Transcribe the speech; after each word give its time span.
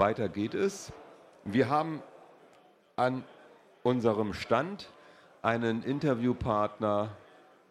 weiter 0.00 0.28
geht 0.28 0.54
es. 0.54 0.92
Wir 1.44 1.68
haben 1.68 2.02
an 2.96 3.22
unserem 3.82 4.32
Stand 4.32 4.90
einen 5.42 5.82
Interviewpartner, 5.82 7.10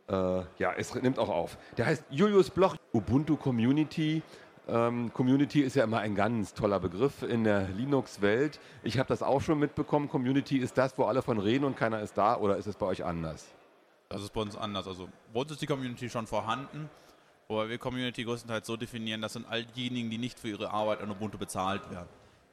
äh, 0.08 0.14
ja, 0.58 0.74
es 0.78 0.96
nimmt 0.96 1.20
auch 1.20 1.30
auf. 1.30 1.58
Der 1.78 1.88
heißt 1.88 2.06
Julius 2.10 2.52
Bloch, 2.52 2.76
Ubuntu 2.94 3.36
Community. 3.36 4.22
Ähm, 4.68 5.12
Community 5.14 5.62
ist 5.62 5.76
ja 5.76 5.84
immer 5.84 6.00
ein 6.00 6.14
ganz 6.14 6.54
toller 6.54 6.80
Begriff 6.80 7.24
in 7.24 7.44
der 7.44 7.68
Linux-Welt. 7.70 8.60
Ich 8.84 9.00
habe 9.00 9.10
das 9.10 9.24
auch 9.24 9.42
schon 9.42 9.58
mitbekommen. 9.58 10.08
Community 10.08 10.58
ist 10.58 10.78
das, 10.78 10.98
wo 11.00 11.06
alle 11.06 11.24
von 11.24 11.40
reden 11.40 11.66
und 11.66 11.76
keiner 11.76 12.00
ist 12.02 12.16
da, 12.18 12.38
oder 12.38 12.58
ist 12.58 12.68
es 12.68 12.76
bei 12.76 12.86
euch 12.86 13.04
anders? 13.04 13.48
Das 14.08 14.22
ist 14.22 14.34
bei 14.34 14.42
uns 14.42 14.56
anders. 14.56 14.88
Also 14.88 15.10
bei 15.34 15.40
uns 15.40 15.52
ist 15.52 15.62
die 15.64 15.68
Community 15.68 16.10
schon 16.10 16.28
vorhanden, 16.28 16.90
aber 17.50 17.68
wir 17.68 17.80
Community 17.80 18.24
größtenteils 18.24 18.68
so 18.68 18.78
definieren, 18.78 19.22
das 19.22 19.34
sind 19.34 19.48
all 19.50 19.66
diejenigen, 19.66 20.10
die 20.10 20.20
nicht 20.20 20.40
für 20.40 20.50
ihre 20.50 20.70
Arbeit 20.72 21.02
an 21.02 21.10
Ubuntu 21.10 21.38
bezahlt 21.38 21.90
werden. 21.90 22.08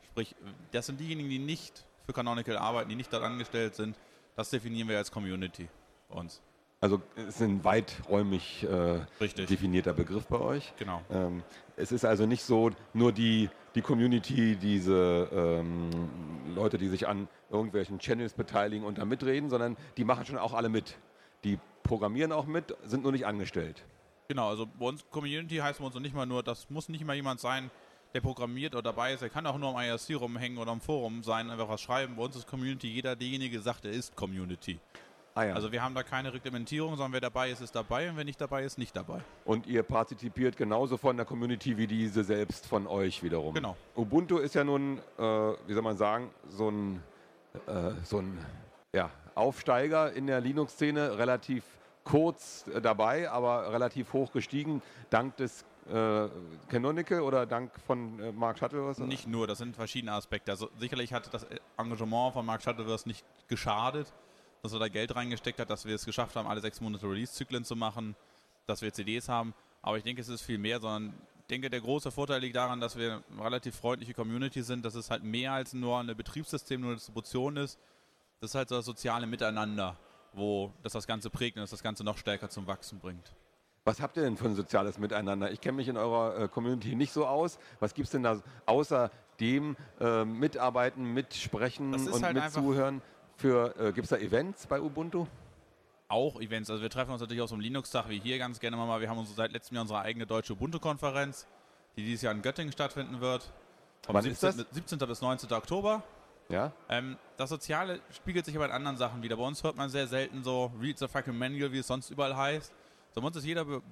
Sprich, 0.07 0.35
das 0.73 0.87
sind 0.87 0.99
diejenigen, 0.99 1.29
die 1.29 1.39
nicht 1.39 1.85
für 2.07 2.15
Canonical 2.15 2.57
arbeiten, 2.57 2.89
die 2.89 2.97
nicht 2.97 3.13
dort 3.13 3.23
angestellt 3.23 3.75
sind. 3.75 3.97
Das 4.37 4.51
definieren 4.51 4.89
wir 4.89 4.97
als 4.97 5.11
Community 5.11 5.69
bei 6.09 6.19
uns. 6.19 6.41
Also 6.81 7.03
es 7.17 7.27
ist 7.27 7.43
ein 7.43 7.65
weiträumig 7.65 8.65
äh, 8.65 9.01
definierter 9.47 9.93
Begriff 9.93 10.27
bei 10.27 10.39
euch. 10.39 10.73
Genau. 10.79 11.03
Ähm, 11.11 11.43
es 11.77 11.91
ist 11.93 12.05
also 12.05 12.27
nicht 12.27 12.43
so 12.43 12.71
nur 12.93 13.13
die, 13.13 13.51
die 13.75 13.83
Community, 13.83 14.57
diese 14.57 15.29
ähm, 15.33 15.91
Leute, 16.55 16.79
die 16.79 16.89
sich 16.89 17.07
an 17.09 17.29
irgendwelchen 17.51 17.99
Channels 17.99 18.35
beteiligen 18.35 18.85
und 18.87 18.99
da 18.99 19.05
mitreden, 19.05 19.51
sondern 19.51 19.77
die 19.97 20.05
machen 20.05 20.27
schon 20.27 20.39
auch 20.39 20.55
alle 20.55 20.69
mit. 20.69 20.97
Die 21.45 21.59
programmieren 21.83 22.33
auch 22.33 22.47
mit, 22.47 22.77
sind 22.85 23.03
nur 23.03 23.13
nicht 23.13 23.27
angestellt. 23.27 23.85
Genau, 24.29 24.49
also 24.49 24.67
bei 24.67 24.87
uns 24.87 25.05
Community 25.11 25.57
heißt 25.57 25.79
bei 25.79 25.87
uns 25.87 25.95
nicht 25.97 26.15
mal 26.15 26.27
nur, 26.27 26.43
das 26.43 26.69
muss 26.71 26.89
nicht 26.89 27.05
mal 27.05 27.15
jemand 27.15 27.41
sein, 27.41 27.71
der 28.15 28.21
programmiert 28.21 28.75
oder 28.75 28.83
dabei 28.83 29.13
ist. 29.13 29.23
Er 29.23 29.29
kann 29.29 29.47
auch 29.47 29.59
nur 29.59 29.77
am 29.77 29.83
IRC 29.83 30.21
rumhängen 30.21 30.59
oder 30.59 30.71
am 30.73 30.81
Forum 30.81 31.23
sein, 31.23 31.51
einfach 31.51 31.69
was 31.69 31.81
schreiben. 31.81 32.17
Bei 32.17 32.23
uns 32.23 32.37
ist 32.37 32.47
Community, 32.47 32.89
jeder 32.89 33.15
derjenige 33.15 33.61
sagt, 33.61 33.85
er 33.85 33.93
ist 33.93 34.17
Community. 34.17 34.81
Ah, 35.35 35.45
ja. 35.45 35.55
Also 35.55 35.71
wir 35.71 35.83
haben 35.83 35.95
da 35.95 36.03
keine 36.03 36.33
Reglementierung, 36.33 36.97
sondern 36.97 37.13
wer 37.13 37.21
dabei 37.21 37.51
ist, 37.51 37.61
ist 37.61 37.75
dabei 37.75 38.09
und 38.09 38.17
wer 38.17 38.25
nicht 38.25 38.41
dabei 38.41 38.65
ist, 38.65 38.79
nicht 38.79 38.97
dabei. 38.97 39.21
Und 39.45 39.67
ihr 39.67 39.83
partizipiert 39.83 40.57
genauso 40.57 40.97
von 40.97 41.15
der 41.15 41.27
Community 41.27 41.77
wie 41.77 41.87
diese 41.87 42.25
selbst 42.25 42.67
von 42.67 42.87
euch 42.87 43.23
wiederum. 43.23 43.53
Genau. 43.53 43.77
Ubuntu 43.95 44.39
ist 44.39 44.55
ja 44.55 44.65
nun, 44.65 44.99
äh, 45.19 45.23
wie 45.23 45.75
soll 45.75 45.83
man 45.83 45.99
sagen, 45.99 46.31
so 46.49 46.71
ein, 46.71 47.03
äh, 47.67 47.91
so 48.03 48.21
ein 48.21 48.39
ja, 48.95 49.11
Aufsteiger 49.35 50.11
in 50.15 50.27
der 50.27 50.41
Linux-Szene, 50.41 51.19
relativ 51.19 51.65
kurz 52.07 52.65
äh, 52.69 52.81
dabei, 52.81 53.31
aber 53.31 53.71
relativ 53.71 54.15
hoch 54.15 54.33
gestiegen, 54.33 54.81
dank 55.11 55.37
des 55.37 55.67
äh, 55.93 56.29
Canonical 56.69 57.21
oder 57.21 57.45
dank 57.45 57.71
von 57.87 58.19
äh, 58.19 58.33
Mark 58.33 58.59
Shuttleworth? 58.59 59.01
Nicht 59.01 59.27
nur, 59.27 59.47
das 59.47 59.59
sind 59.59 59.77
verschiedene 59.77 60.13
Aspekte. 60.13 60.51
Also 60.51 60.71
sicherlich 60.79 61.13
hat 61.13 61.33
das 61.35 61.47
Engagement 61.77 62.33
von 62.33 62.47
Mark 62.47 62.63
Shuttleworth 62.63 63.07
nicht 63.07 63.25
geschadet 63.49 64.13
dass 64.67 64.73
er 64.73 64.81
da 64.81 64.89
Geld 64.89 65.15
reingesteckt 65.15 65.61
hat, 65.61 65.71
dass 65.71 65.85
wir 65.85 65.95
es 65.95 66.05
geschafft 66.05 66.35
haben, 66.35 66.49
alle 66.49 66.61
sechs 66.61 66.81
Monate 66.81 67.07
Release-Zyklen 67.07 67.65
zu 67.65 67.77
machen, 67.77 68.17
dass 68.67 68.83
wir 68.83 68.93
CDs 68.93 69.29
haben. 69.29 69.55
Aber 69.81 69.97
ich 69.97 70.03
denke, 70.03 70.21
es 70.21 70.29
ist 70.29 70.43
viel 70.43 70.59
mehr, 70.59 70.81
sondern 70.81 71.15
ich 71.39 71.47
denke, 71.47 71.71
der 71.71 71.81
große 71.81 72.11
Vorteil 72.11 72.41
liegt 72.41 72.57
daran, 72.57 72.81
dass 72.81 72.97
wir 72.97 73.23
eine 73.31 73.45
relativ 73.45 73.77
freundliche 73.77 74.13
Community 74.13 74.63
sind, 74.63 74.85
dass 74.85 74.97
es 74.97 75.11
halt 75.11 75.23
mehr 75.23 75.53
als 75.53 75.73
nur 75.73 76.01
ein 76.01 76.09
Betriebssystem, 76.17 76.81
nur 76.81 76.91
eine 76.91 76.97
Distribution 76.97 77.57
ist. 77.57 77.79
Das 78.41 78.51
ist 78.51 78.55
halt 78.57 78.69
so 78.69 78.77
das 78.77 78.85
soziale 78.85 79.27
Miteinander, 79.27 79.97
wo 80.37 80.73
das 80.83 80.93
das 80.93 81.07
Ganze 81.07 81.31
prägt 81.31 81.57
und 81.57 81.63
das 81.63 81.71
das 81.71 81.83
Ganze 81.83 82.05
noch 82.05 82.19
stärker 82.19 82.49
zum 82.49 82.67
Wachsen 82.67 83.01
bringt. 83.01 83.35
Was 83.85 84.01
habt 84.01 84.17
ihr 84.17 84.25
denn 84.25 84.37
für 84.37 84.47
ein 84.47 84.55
soziales 84.55 84.99
Miteinander? 84.99 85.51
Ich 85.53 85.61
kenne 85.61 85.77
mich 85.77 85.89
in 85.89 85.97
eurer 85.97 86.43
äh, 86.43 86.49
Community 86.49 86.95
nicht 86.95 87.13
so 87.13 87.27
aus. 87.27 87.59
Was 87.79 87.95
gibt 87.95 88.07
es 88.07 88.13
denn 88.13 88.25
da 88.25 88.43
außer 88.67 89.11
dem 89.39 89.77
äh, 90.01 90.25
Mitarbeiten, 90.25 91.15
Mitsprechen 91.15 91.95
und 91.95 92.23
halt 92.23 92.35
Mitzuhören? 92.35 93.01
Für, 93.37 93.75
äh, 93.79 93.93
gibt 93.93 94.05
es 94.05 94.11
da 94.11 94.17
Events 94.17 94.67
bei 94.67 94.81
Ubuntu? 94.81 95.27
Auch 96.09 96.41
Events. 96.41 96.69
Also 96.69 96.83
wir 96.83 96.91
treffen 96.91 97.13
uns 97.13 97.21
natürlich 97.21 97.43
auch 97.43 97.49
zum 97.49 97.61
Linux-Tag 97.61 98.09
wie 98.09 98.19
hier 98.19 98.39
ganz 98.39 98.61
gerne 98.61 98.77
mal. 98.77 99.01
Wir 99.01 99.09
haben 99.09 99.19
uns 99.19 99.35
seit 99.35 99.53
letztem 99.53 99.77
Jahr 99.77 99.83
unsere 99.83 100.01
eigene 100.01 100.27
deutsche 100.27 100.55
Ubuntu-Konferenz, 100.55 101.47
die 101.97 102.05
dieses 102.05 102.23
Jahr 102.23 102.35
in 102.35 102.43
Göttingen 102.43 102.73
stattfinden 102.73 103.21
wird. 103.21 103.53
Vom 104.05 104.15
Wann 104.15 104.25
17, 104.25 104.49
ist 104.49 104.59
das? 104.59 104.67
17. 104.73 104.99
bis 104.99 105.21
19. 105.21 105.53
Oktober. 105.53 106.03
Ja. 106.49 106.73
Ähm, 106.89 107.17
das 107.37 107.51
Soziale 107.51 108.01
spiegelt 108.11 108.45
sich 108.45 108.55
aber 108.57 108.67
in 108.67 108.71
anderen 108.71 108.97
Sachen 108.97 109.23
wieder. 109.23 109.37
Bei 109.37 109.43
uns 109.43 109.63
hört 109.65 109.77
man 109.77 109.91
sehr 109.91 110.07
selten 110.07 110.45
so 110.45 110.73
Read 110.81 110.99
the 110.99 111.09
fucking 111.09 111.37
manual, 111.37 111.73
wie 111.73 111.79
es 111.79 111.87
sonst 111.87 112.11
überall 112.11 112.37
heißt. 112.37 112.73
So, 113.15 113.21
bei 113.21 113.27
uns 113.27 113.37
ist 113.37 113.45
jeder 113.45 113.65
be 113.65 113.83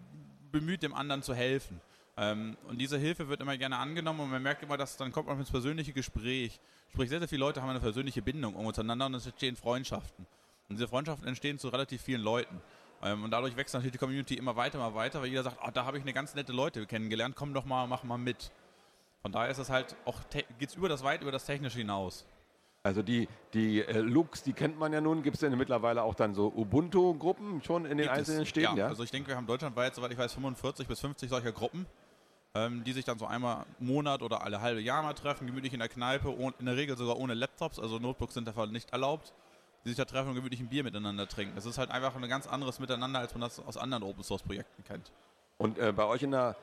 bemüht, 0.53 0.85
dem 0.85 0.95
anderen 0.95 1.21
zu 1.21 1.35
helfen. 1.35 1.81
Ähm, 2.17 2.57
und 2.69 2.81
diese 2.81 2.97
Hilfe 2.97 3.29
wird 3.29 3.41
immer 3.41 3.57
gerne 3.57 3.77
angenommen 3.77 4.21
und 4.21 4.31
man 4.31 4.41
merkt 4.41 4.63
immer, 4.63 4.77
dass 4.77 4.97
dann 4.97 5.11
kommt 5.11 5.27
man 5.27 5.39
ins 5.41 5.51
persönliche 5.51 5.93
Gespräch. 5.93 6.61
Sprich, 6.93 7.09
sehr, 7.09 7.19
sehr 7.19 7.27
viele 7.27 7.41
Leute 7.41 7.61
haben 7.61 7.71
eine 7.71 7.81
persönliche 7.81 8.23
Bindung 8.23 8.55
untereinander 8.55 9.07
und 9.07 9.15
es 9.15 9.27
entstehen 9.27 9.57
Freundschaften. 9.57 10.25
Und 10.69 10.77
diese 10.77 10.87
Freundschaften 10.87 11.27
entstehen 11.27 11.59
zu 11.59 11.71
relativ 11.71 12.03
vielen 12.03 12.23
Leuten. 12.23 12.61
Ähm, 13.03 13.25
und 13.25 13.33
dadurch 13.33 13.57
wächst 13.57 13.75
natürlich 13.75 13.93
die 13.93 13.99
Community 13.99 14.35
immer 14.35 14.55
weiter, 14.55 14.79
immer 14.79 14.95
weiter, 14.95 15.21
weil 15.21 15.29
jeder 15.29 15.43
sagt, 15.43 15.59
oh, 15.61 15.71
da 15.75 15.85
habe 15.87 15.99
ich 15.99 16.05
eine 16.05 16.13
ganz 16.13 16.37
nette 16.37 16.53
Leute 16.53 16.87
kennengelernt, 16.87 17.35
komm 17.35 17.53
doch 17.53 17.65
mal, 17.65 17.89
mach 17.89 18.05
mal 18.05 18.17
mit. 18.17 18.53
Von 19.23 19.33
daher 19.33 19.51
ist 19.51 19.59
es 19.59 19.71
halt 19.71 19.97
auch, 20.05 20.21
geht 20.31 20.69
es 20.69 20.77
über 20.77 20.89
das 20.89 21.03
weit 21.03 21.21
über 21.23 21.33
das 21.33 21.47
Technische 21.47 21.79
hinaus. 21.79 22.25
Also 22.85 23.03
die, 23.03 23.29
die 23.55 23.83
äh, 23.83 23.99
Looks, 23.99 24.45
die 24.45 24.53
kennt 24.53 24.79
man 24.79 24.93
ja 24.93 25.01
nun. 25.01 25.23
Gibt 25.23 25.35
es 25.35 25.41
denn 25.41 25.57
mittlerweile 25.59 26.03
auch 26.03 26.15
dann 26.15 26.35
so 26.35 26.53
Ubuntu-Gruppen 26.55 27.63
schon 27.63 27.87
in 27.87 27.99
den 27.99 28.07
Gibt 28.07 28.11
einzelnen 28.11 28.47
Städten? 28.47 28.77
Ja, 28.77 28.85
ja, 28.85 28.89
also 28.89 29.03
ich 29.03 29.11
denke, 29.11 29.29
wir 29.29 29.37
haben 29.37 29.47
deutschlandweit, 29.47 29.95
soweit 29.95 30.13
ich 30.13 30.19
weiß, 30.19 30.35
45 30.35 30.87
bis 30.87 31.01
50 31.01 31.29
solcher 31.29 31.51
Gruppen 31.51 31.87
ähm, 32.55 32.85
die 32.85 32.93
sich 32.93 33.05
dann 33.05 33.19
so 33.19 33.27
einmal 33.27 33.67
im 33.81 33.87
Monat 33.89 34.23
oder 34.23 34.43
alle 34.43 34.61
halbe 34.61 34.81
Jahr 34.81 35.03
mal 35.03 35.15
treffen, 35.15 35.47
gemütlich 35.47 35.73
in 35.73 35.81
der 35.81 35.89
Kneipe, 35.89 36.29
und 36.31 36.55
in 36.61 36.67
der 36.67 36.77
Regel 36.77 36.97
sogar 36.97 37.19
ohne 37.19 37.35
Laptops, 37.35 37.79
also 37.79 37.99
Notebooks 37.99 38.35
sind 38.35 38.47
davon 38.47 38.71
nicht 38.71 38.93
erlaubt, 38.93 39.33
die 39.85 39.89
sich 39.89 39.97
da 39.97 40.05
treffen 40.05 40.29
und 40.29 40.35
gemütlich 40.37 40.61
ein 40.61 40.69
Bier 40.69 40.85
miteinander 40.85 41.29
trinken. 41.29 41.57
Das 41.57 41.67
ist 41.67 41.79
halt 41.79 41.91
einfach 41.91 42.15
ein 42.15 42.29
ganz 42.29 42.47
anderes 42.47 42.79
Miteinander, 42.79 43.19
als 43.19 43.35
man 43.35 43.41
das 43.41 43.61
aus 43.61 43.77
anderen 43.77 44.03
Open-Source-Projekten 44.05 44.85
kennt. 44.85 45.11
Und 45.59 45.79
äh, 45.79 45.93
bei 45.93 46.05
euch 46.05 46.23
in 46.23 46.31
der 46.31 46.57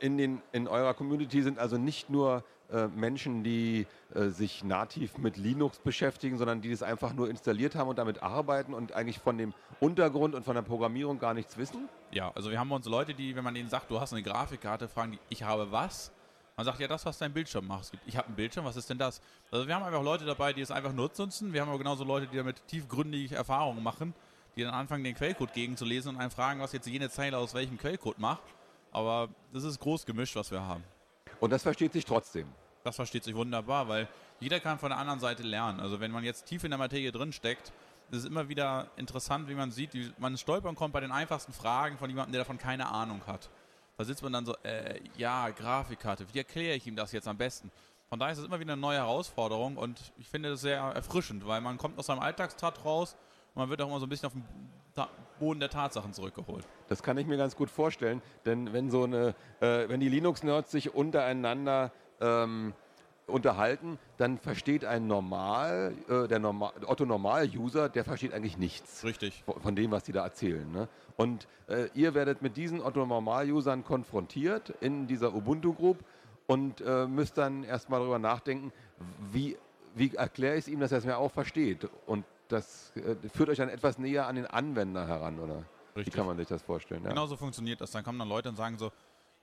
in, 0.00 0.18
den, 0.18 0.42
in 0.52 0.68
eurer 0.68 0.94
Community 0.94 1.42
sind 1.42 1.58
also 1.58 1.76
nicht 1.76 2.10
nur 2.10 2.44
äh, 2.72 2.88
Menschen, 2.88 3.44
die 3.44 3.86
äh, 4.12 4.28
sich 4.28 4.64
nativ 4.64 5.18
mit 5.18 5.36
Linux 5.36 5.78
beschäftigen, 5.78 6.36
sondern 6.36 6.62
die 6.62 6.70
das 6.70 6.82
einfach 6.82 7.12
nur 7.12 7.30
installiert 7.30 7.76
haben 7.76 7.88
und 7.88 7.98
damit 7.98 8.22
arbeiten 8.22 8.74
und 8.74 8.92
eigentlich 8.92 9.18
von 9.18 9.38
dem 9.38 9.54
Untergrund 9.78 10.34
und 10.34 10.44
von 10.44 10.56
der 10.56 10.62
Programmierung 10.62 11.20
gar 11.20 11.32
nichts 11.32 11.56
wissen? 11.56 11.88
Ja, 12.10 12.32
also 12.34 12.50
wir 12.50 12.58
haben 12.58 12.72
uns 12.72 12.86
Leute, 12.86 13.14
die, 13.14 13.36
wenn 13.36 13.44
man 13.44 13.54
denen 13.54 13.68
sagt, 13.68 13.90
du 13.90 14.00
hast 14.00 14.12
eine 14.12 14.22
Grafikkarte, 14.22 14.88
fragen 14.88 15.12
die, 15.12 15.18
ich 15.28 15.44
habe 15.44 15.70
was? 15.70 16.10
Man 16.56 16.64
sagt, 16.64 16.80
ja, 16.80 16.88
das, 16.88 17.04
was 17.04 17.18
dein 17.18 17.32
Bildschirm 17.32 17.66
macht. 17.66 17.92
Ich 18.06 18.16
habe 18.16 18.26
einen 18.28 18.36
Bildschirm, 18.36 18.64
was 18.64 18.76
ist 18.76 18.90
denn 18.90 18.98
das? 18.98 19.20
Also 19.52 19.68
wir 19.68 19.74
haben 19.74 19.84
einfach 19.84 20.02
Leute 20.02 20.24
dabei, 20.24 20.52
die 20.52 20.62
es 20.62 20.70
einfach 20.70 20.92
nutzen. 20.92 21.52
Wir 21.52 21.60
haben 21.60 21.68
aber 21.68 21.78
genauso 21.78 22.02
Leute, 22.02 22.26
die 22.26 22.36
damit 22.36 22.66
tiefgründige 22.66 23.36
Erfahrungen 23.36 23.82
machen, 23.82 24.12
die 24.56 24.62
dann 24.64 24.74
anfangen, 24.74 25.04
den 25.04 25.14
Quellcode 25.14 25.52
gegenzulesen 25.52 26.14
und 26.14 26.20
einen 26.20 26.30
fragen, 26.30 26.60
was 26.60 26.72
jetzt 26.72 26.86
jene 26.86 27.10
Zeile 27.10 27.38
aus 27.38 27.54
welchem 27.54 27.78
Quellcode 27.78 28.18
macht. 28.18 28.42
Aber 28.96 29.28
das 29.52 29.62
ist 29.62 29.78
groß 29.78 30.06
gemischt, 30.06 30.36
was 30.36 30.50
wir 30.50 30.62
haben. 30.62 30.82
Und 31.38 31.50
das 31.50 31.62
versteht 31.62 31.92
sich 31.92 32.06
trotzdem. 32.06 32.48
Das 32.82 32.96
versteht 32.96 33.24
sich 33.24 33.34
wunderbar, 33.34 33.88
weil 33.88 34.08
jeder 34.40 34.58
kann 34.58 34.78
von 34.78 34.88
der 34.88 34.96
anderen 34.96 35.20
Seite 35.20 35.42
lernen. 35.42 35.80
Also 35.80 36.00
wenn 36.00 36.10
man 36.10 36.24
jetzt 36.24 36.46
tief 36.46 36.64
in 36.64 36.70
der 36.70 36.78
Materie 36.78 37.12
drin 37.12 37.30
steckt, 37.30 37.74
ist 38.10 38.20
es 38.20 38.24
immer 38.24 38.48
wieder 38.48 38.90
interessant, 38.96 39.50
wie 39.50 39.54
man 39.54 39.70
sieht, 39.70 39.92
wie 39.92 40.10
man 40.16 40.38
stolpern 40.38 40.74
kommt 40.74 40.94
bei 40.94 41.00
den 41.00 41.12
einfachsten 41.12 41.52
Fragen 41.52 41.98
von 41.98 42.08
jemandem, 42.08 42.32
der 42.32 42.40
davon 42.40 42.56
keine 42.56 42.86
Ahnung 42.86 43.20
hat. 43.26 43.50
Da 43.98 44.04
sitzt 44.04 44.22
man 44.22 44.32
dann 44.32 44.46
so, 44.46 44.56
äh, 44.62 44.98
ja, 45.18 45.50
Grafikkarte, 45.50 46.26
wie 46.32 46.38
erkläre 46.38 46.76
ich 46.76 46.86
ihm 46.86 46.96
das 46.96 47.12
jetzt 47.12 47.28
am 47.28 47.36
besten? 47.36 47.70
Von 48.08 48.18
daher 48.18 48.32
ist 48.32 48.38
es 48.38 48.46
immer 48.46 48.60
wieder 48.60 48.72
eine 48.72 48.80
neue 48.80 48.96
Herausforderung 48.96 49.76
und 49.76 50.00
ich 50.16 50.26
finde 50.26 50.48
das 50.48 50.62
sehr 50.62 50.78
erfrischend, 50.78 51.46
weil 51.46 51.60
man 51.60 51.76
kommt 51.76 51.98
aus 51.98 52.06
seinem 52.06 52.20
Alltagstrat 52.20 52.82
raus 52.82 53.14
und 53.54 53.60
man 53.60 53.68
wird 53.68 53.82
auch 53.82 53.88
immer 53.88 54.00
so 54.00 54.06
ein 54.06 54.08
bisschen 54.08 54.28
auf 54.28 54.32
den 54.32 54.48
Boden 55.38 55.60
der 55.60 55.70
Tatsachen 55.70 56.12
zurückgeholt. 56.12 56.64
Das 56.88 57.02
kann 57.02 57.18
ich 57.18 57.26
mir 57.26 57.36
ganz 57.36 57.56
gut 57.56 57.70
vorstellen, 57.70 58.22
denn 58.44 58.72
wenn 58.72 58.90
so 58.90 59.04
eine, 59.04 59.34
äh, 59.60 59.88
wenn 59.88 60.00
die 60.00 60.08
Linux-Nerds 60.08 60.70
sich 60.70 60.94
untereinander 60.94 61.92
ähm, 62.20 62.72
unterhalten, 63.26 63.98
dann 64.18 64.38
versteht 64.38 64.84
ein 64.84 65.06
Normal, 65.06 65.94
äh, 66.08 66.28
der 66.28 66.38
Normal, 66.38 66.72
Otto-Normal-User, 66.86 67.88
der 67.88 68.04
versteht 68.04 68.32
eigentlich 68.32 68.56
nichts. 68.56 69.04
Richtig. 69.04 69.42
Von, 69.44 69.60
von 69.60 69.76
dem, 69.76 69.90
was 69.90 70.04
die 70.04 70.12
da 70.12 70.22
erzählen. 70.22 70.70
Ne? 70.70 70.88
Und 71.16 71.48
äh, 71.68 71.88
ihr 71.94 72.14
werdet 72.14 72.42
mit 72.42 72.56
diesen 72.56 72.80
Otto-Normal-Usern 72.80 73.84
konfrontiert 73.84 74.72
in 74.80 75.06
dieser 75.06 75.34
Ubuntu-Group 75.34 75.98
und 76.46 76.80
äh, 76.80 77.06
müsst 77.06 77.36
dann 77.36 77.64
erstmal 77.64 78.00
darüber 78.00 78.18
nachdenken, 78.18 78.72
wie, 79.32 79.56
wie 79.94 80.14
erkläre 80.14 80.56
ich 80.56 80.66
es 80.66 80.68
ihm, 80.68 80.78
dass 80.78 80.92
er 80.92 80.98
es 80.98 81.04
mir 81.04 81.18
auch 81.18 81.32
versteht. 81.32 81.88
Und 82.06 82.24
das 82.48 82.92
äh, 82.96 83.16
führt 83.28 83.48
euch 83.48 83.58
dann 83.58 83.68
etwas 83.68 83.98
näher 83.98 84.26
an 84.26 84.36
den 84.36 84.46
Anwender 84.46 85.06
heran, 85.06 85.38
oder? 85.38 85.64
Richtig. 85.96 86.12
Wie 86.12 86.16
kann 86.18 86.26
man 86.26 86.36
sich 86.36 86.48
das 86.48 86.62
vorstellen? 86.62 87.02
Ja. 87.04 87.10
Genau 87.10 87.26
so 87.26 87.36
funktioniert 87.36 87.80
das. 87.80 87.90
Dann 87.90 88.04
kommen 88.04 88.18
dann 88.18 88.28
Leute 88.28 88.48
und 88.48 88.56
sagen 88.56 88.76
so, 88.78 88.92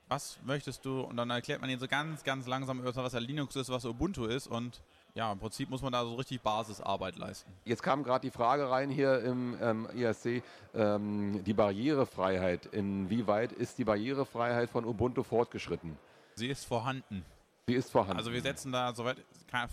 was 0.08 0.38
möchtest 0.44 0.84
du? 0.84 1.00
Und 1.00 1.16
dann 1.16 1.30
erklärt 1.30 1.60
man 1.60 1.70
ihnen 1.70 1.80
so 1.80 1.88
ganz, 1.88 2.22
ganz 2.24 2.46
langsam, 2.46 2.84
was 2.84 3.12
ja 3.12 3.18
Linux 3.18 3.56
ist, 3.56 3.70
was 3.70 3.84
Ubuntu 3.84 4.26
ist. 4.26 4.46
Und 4.46 4.82
ja, 5.14 5.32
im 5.32 5.38
Prinzip 5.38 5.70
muss 5.70 5.82
man 5.82 5.92
da 5.92 6.04
so 6.04 6.14
richtig 6.14 6.40
Basisarbeit 6.42 7.16
leisten. 7.16 7.50
Jetzt 7.64 7.82
kam 7.82 8.02
gerade 8.02 8.20
die 8.20 8.30
Frage 8.30 8.70
rein 8.70 8.90
hier 8.90 9.20
im 9.20 9.56
ähm, 9.60 9.88
IRC, 9.94 10.42
ähm, 10.74 11.42
die 11.44 11.54
Barrierefreiheit. 11.54 12.66
Inwieweit 12.66 13.52
ist 13.52 13.78
die 13.78 13.84
Barrierefreiheit 13.84 14.70
von 14.70 14.84
Ubuntu 14.84 15.22
fortgeschritten? 15.22 15.96
Sie 16.34 16.48
ist 16.48 16.64
vorhanden. 16.64 17.24
Sie 17.66 17.74
ist 17.74 17.90
vorhanden. 17.90 18.18
Also 18.18 18.32
wir 18.32 18.42
setzen 18.42 18.72
da, 18.72 18.94
soweit, 18.94 19.24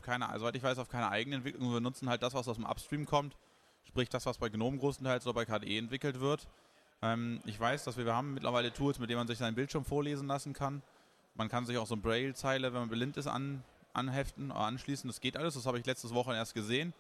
keine, 0.01 0.27
soweit 0.37 0.55
ich 0.55 0.63
weiß, 0.63 0.77
auf 0.77 0.89
keine 0.89 1.09
eigene 1.09 1.37
Entwicklung. 1.37 1.73
Wir 1.73 1.81
nutzen 1.81 2.09
halt 2.09 2.23
das, 2.23 2.33
was 2.33 2.47
aus 2.47 2.55
dem 2.55 2.65
Upstream 2.65 3.05
kommt. 3.05 3.35
Sprich 3.83 4.07
das, 4.07 4.25
was 4.25 4.37
bei 4.37 4.47
GNOME 4.47 4.77
größtenteils 4.77 5.27
oder 5.27 5.33
bei 5.33 5.45
KDE 5.45 5.77
entwickelt 5.77 6.21
wird. 6.21 6.47
Ähm, 7.01 7.41
ich 7.45 7.59
weiß, 7.59 7.83
dass 7.83 7.97
wir, 7.97 8.05
wir 8.05 8.15
haben 8.15 8.33
mittlerweile 8.33 8.71
Tools, 8.71 8.99
mit 8.99 9.09
denen 9.09 9.19
man 9.19 9.27
sich 9.27 9.39
seinen 9.39 9.55
Bildschirm 9.55 9.83
vorlesen 9.83 10.27
lassen 10.27 10.53
kann. 10.53 10.81
Man 11.35 11.49
kann 11.49 11.65
sich 11.65 11.77
auch 11.77 11.87
so 11.87 11.95
eine 11.95 12.01
Braille-Zeile, 12.01 12.73
wenn 12.73 12.79
man 12.81 12.89
blind 12.89 13.17
ist, 13.17 13.27
an, 13.27 13.63
anheften 13.93 14.51
oder 14.51 14.61
anschließen. 14.61 15.09
Das 15.09 15.19
geht 15.19 15.35
alles, 15.35 15.55
das 15.55 15.65
habe 15.65 15.77
ich 15.77 15.85
letztes 15.85 16.13
Woche 16.13 16.33
erst 16.33 16.53
gesehen. 16.53 16.93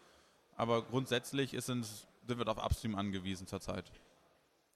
Aber 0.57 0.81
grundsätzlich 0.81 1.53
ist, 1.53 1.67
sind 1.67 2.05
wir 2.27 2.47
auf 2.47 2.57
Upstream 2.57 2.95
angewiesen 2.95 3.47
zurzeit. 3.47 3.91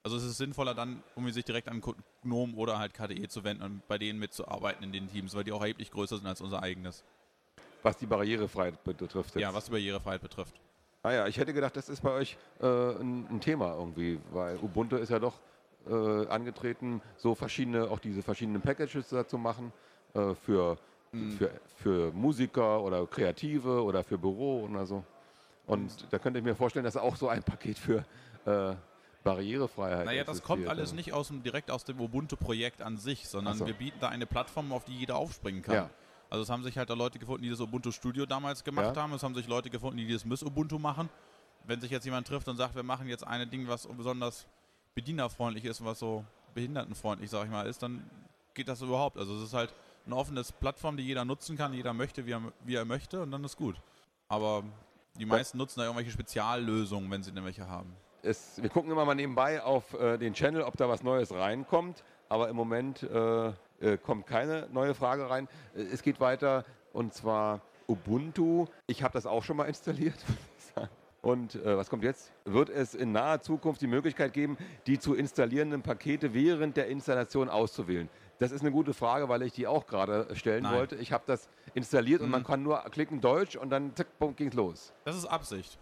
Also 0.06 0.18
es 0.18 0.24
ist 0.24 0.38
sinnvoller 0.38 0.76
dann, 0.76 1.02
um 1.16 1.28
sich 1.32 1.44
direkt 1.44 1.68
an 1.68 1.82
GNOME 2.22 2.54
oder 2.58 2.78
halt 2.78 2.94
KDE 2.94 3.28
zu 3.28 3.44
wenden 3.44 3.64
und 3.64 3.88
bei 3.88 3.98
denen 3.98 4.20
mitzuarbeiten 4.20 4.84
in 4.84 4.92
den 4.92 5.12
Teams, 5.12 5.34
weil 5.34 5.44
die 5.44 5.52
auch 5.52 5.62
erheblich 5.62 5.90
größer 5.90 6.18
sind 6.18 6.28
als 6.28 6.42
unser 6.42 6.62
eigenes. 6.62 7.04
Was 7.82 7.98
die 7.98 8.06
Barrierefreiheit 8.06 8.84
betrifft. 8.84 9.34
Jetzt. 9.34 9.42
Ja, 9.42 9.52
was 9.52 9.66
die 9.66 9.72
Barrierefreiheit 9.72 10.22
betrifft. 10.22 10.62
Ah 11.02 11.12
ja, 11.12 11.28
ich 11.28 11.40
hätte 11.40 11.56
gedacht, 11.56 11.76
das 11.76 11.90
ist 11.90 12.04
bei 12.04 12.12
euch 12.12 12.38
äh, 12.62 12.68
ein, 12.68 13.26
ein, 13.32 13.42
Thema 13.42 13.74
irgendwie, 13.74 14.20
weil 14.32 14.58
Ubuntu 14.58 14.96
ist 14.98 15.10
ja 15.10 15.18
doch 15.18 15.40
äh, 15.88 16.28
angetreten, 16.28 17.02
so 17.18 17.34
verschiedene, 17.34 17.90
auch 17.90 17.98
diese 17.98 18.22
verschiedenen 18.22 18.62
Packages 18.62 19.10
dazu 19.10 19.40
machen 19.40 19.74
äh, 20.14 20.36
für, 20.36 20.78
mhm. 21.14 21.32
für, 21.32 21.52
für 21.78 22.12
Musiker 22.12 22.84
oder 22.84 23.08
Kreative 23.08 23.84
oder 23.84 24.04
für 24.04 24.20
Büro 24.20 24.66
oder 24.66 24.86
so. 24.86 25.04
Und 25.66 26.06
da 26.12 26.20
könnte 26.20 26.38
ich 26.38 26.46
mir 26.46 26.54
vorstellen, 26.54 26.86
dass 26.86 26.96
auch 26.96 27.16
so 27.16 27.28
ein 27.28 27.42
Paket 27.42 27.80
für 27.80 28.06
äh, 28.46 28.76
Barrierefreiheit. 29.26 30.06
Naja, 30.06 30.24
das 30.24 30.44
kommt 30.44 30.68
alles 30.68 30.94
nicht 30.94 31.12
aus 31.12 31.28
dem, 31.28 31.42
direkt 31.44 31.72
aus 31.72 31.84
dem 31.84 32.00
Ubuntu-Projekt 32.00 32.82
an 32.82 32.96
sich, 32.96 33.28
sondern 33.28 33.58
so. 33.58 33.66
wir 33.66 33.74
bieten 33.74 33.98
da 34.00 34.08
eine 34.08 34.28
Plattform, 34.28 34.72
auf 34.72 34.86
die 34.86 34.96
jeder 34.96 35.18
aufspringen 35.18 35.64
kann. 35.64 35.76
Ja. 35.76 35.90
Also 36.30 36.44
es 36.44 36.50
haben 36.50 36.64
sich 36.64 36.78
halt 36.78 36.90
da 36.90 36.94
Leute 36.94 37.18
gefunden, 37.18 37.44
die 37.44 37.50
das 37.50 37.60
Ubuntu 37.60 37.92
Studio 37.92 38.26
damals 38.28 38.64
gemacht 38.64 38.96
ja. 38.96 39.02
haben. 39.02 39.14
Es 39.14 39.24
haben 39.24 39.34
sich 39.34 39.48
Leute 39.48 39.70
gefunden, 39.70 39.98
die 39.98 40.12
das 40.12 40.26
Miss 40.26 40.44
Ubuntu 40.44 40.78
machen. 40.78 41.10
Wenn 41.66 41.82
sich 41.82 41.90
jetzt 41.90 42.06
jemand 42.06 42.28
trifft 42.28 42.48
und 42.48 42.56
sagt, 42.58 42.76
wir 42.76 42.84
machen 42.84 43.08
jetzt 43.08 43.26
ein 43.26 43.50
Ding, 43.50 43.68
was 43.68 43.88
besonders 43.88 44.46
bedienerfreundlich 44.94 45.66
ist, 45.66 45.84
was 45.84 46.00
so 46.00 46.24
behindertenfreundlich, 46.54 47.30
sag 47.32 47.46
ich 47.46 47.52
mal, 47.52 47.66
ist, 47.66 47.82
dann 47.82 48.08
geht 48.54 48.68
das 48.68 48.82
überhaupt. 48.82 49.18
Also 49.18 49.36
es 49.38 49.44
ist 49.44 49.54
halt 49.54 49.74
eine 50.06 50.16
offene 50.16 50.44
Plattform, 50.60 50.98
die 50.98 51.04
jeder 51.04 51.26
nutzen 51.26 51.58
kann, 51.58 51.74
jeder 51.74 51.94
möchte, 51.94 52.28
wie 52.28 52.34
er, 52.34 52.54
wie 52.64 52.76
er 52.76 52.86
möchte 52.86 53.24
und 53.24 53.32
dann 53.32 53.44
ist 53.44 53.58
gut. 53.58 53.76
Aber 54.28 54.64
die 55.18 55.26
meisten 55.26 55.58
nutzen 55.58 55.80
da 55.80 55.86
irgendwelche 55.86 56.12
Speziallösungen, 56.12 57.10
wenn 57.10 57.24
sie 57.24 57.32
denn 57.32 57.44
welche 57.44 57.68
haben 57.68 57.96
es, 58.26 58.62
wir 58.62 58.70
gucken 58.70 58.92
immer 58.92 59.06
mal 59.06 59.16
nebenbei 59.16 59.62
auf 59.62 59.94
äh, 59.94 60.18
den 60.18 60.34
Channel, 60.34 60.64
ob 60.64 60.78
da 60.78 60.90
was 60.90 61.04
Neues 61.04 61.32
reinkommt. 61.34 62.04
Aber 62.28 62.50
im 62.50 62.56
Moment 62.56 63.04
äh, 63.04 63.48
äh, 63.80 63.98
kommt 64.02 64.26
keine 64.26 64.68
neue 64.72 64.96
Frage 64.96 65.30
rein. 65.30 65.48
Äh, 65.76 65.84
es 65.84 66.02
geht 66.02 66.20
weiter 66.20 66.66
und 66.94 67.14
zwar 67.14 67.62
Ubuntu. 67.88 68.66
Ich 68.88 69.04
habe 69.04 69.14
das 69.14 69.26
auch 69.26 69.44
schon 69.44 69.58
mal 69.58 69.66
installiert. 69.66 70.18
Und 71.22 71.56
äh, 71.56 71.76
was 71.76 71.90
kommt 71.90 72.04
jetzt? 72.04 72.32
Wird 72.46 72.70
es 72.70 72.94
in 72.94 73.12
naher 73.12 73.42
Zukunft 73.42 73.82
die 73.82 73.88
Möglichkeit 73.88 74.32
geben, 74.32 74.60
die 74.86 75.00
zu 75.00 75.16
installierenden 75.16 75.82
Pakete 75.82 76.36
während 76.36 76.78
der 76.78 76.86
Installation 76.86 77.50
auszuwählen? 77.50 78.10
Das 78.38 78.52
ist 78.52 78.62
eine 78.62 78.70
gute 78.70 78.94
Frage, 78.94 79.28
weil 79.28 79.42
ich 79.42 79.52
die 79.52 79.66
auch 79.66 79.88
gerade 79.88 80.28
stellen 80.36 80.64
Nein. 80.64 80.76
wollte. 80.76 80.98
Ich 80.98 81.12
habe 81.12 81.24
das 81.26 81.50
installiert 81.74 82.22
mhm. 82.22 82.26
und 82.26 82.32
man 82.32 82.42
mhm. 82.42 82.46
kann 82.46 82.62
nur 82.62 82.78
klicken 82.92 83.22
Deutsch 83.22 83.56
und 83.56 83.72
dann 83.72 83.96
zack, 83.96 84.06
ging 84.36 84.50
es 84.50 84.54
los. 84.54 84.94
Das 85.04 85.16
ist 85.16 85.26
Absicht. 85.26 85.80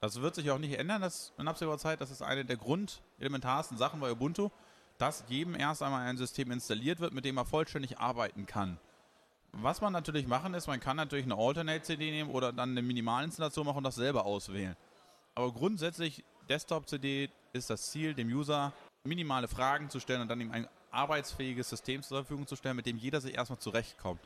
Das 0.00 0.20
wird 0.20 0.34
sich 0.34 0.50
auch 0.50 0.58
nicht 0.58 0.78
ändern 0.78 1.02
das 1.02 1.32
in 1.38 1.46
absehbarer 1.46 1.78
Zeit. 1.78 2.00
Das 2.00 2.10
ist 2.10 2.22
eine 2.22 2.44
der 2.44 2.56
grundelementarsten 2.56 3.76
Sachen 3.76 4.00
bei 4.00 4.10
Ubuntu, 4.10 4.48
dass 4.96 5.24
jedem 5.28 5.54
erst 5.54 5.82
einmal 5.82 6.06
ein 6.06 6.16
System 6.16 6.50
installiert 6.50 7.00
wird, 7.00 7.12
mit 7.12 7.24
dem 7.24 7.36
er 7.36 7.44
vollständig 7.44 7.98
arbeiten 7.98 8.46
kann. 8.46 8.78
Was 9.52 9.80
man 9.80 9.92
natürlich 9.92 10.26
machen 10.26 10.54
ist, 10.54 10.68
man 10.68 10.80
kann 10.80 10.96
natürlich 10.96 11.24
eine 11.24 11.36
Alternate-CD 11.36 12.10
nehmen 12.10 12.30
oder 12.30 12.52
dann 12.52 12.70
eine 12.70 12.82
Minimalinstallation 12.82 13.66
machen 13.66 13.78
und 13.78 13.84
das 13.84 13.96
selber 13.96 14.24
auswählen. 14.24 14.76
Aber 15.34 15.52
grundsätzlich, 15.52 16.24
Desktop-CD 16.48 17.30
ist 17.52 17.68
das 17.68 17.90
Ziel, 17.90 18.14
dem 18.14 18.28
User 18.28 18.72
minimale 19.04 19.48
Fragen 19.48 19.90
zu 19.90 20.00
stellen 20.00 20.22
und 20.22 20.28
dann 20.28 20.40
ihm 20.40 20.52
ein 20.52 20.68
arbeitsfähiges 20.90 21.68
System 21.68 22.02
zur 22.02 22.18
Verfügung 22.18 22.46
zu 22.46 22.56
stellen, 22.56 22.76
mit 22.76 22.86
dem 22.86 22.96
jeder 22.96 23.20
sich 23.20 23.34
erstmal 23.34 23.58
zurechtkommt. 23.58 24.20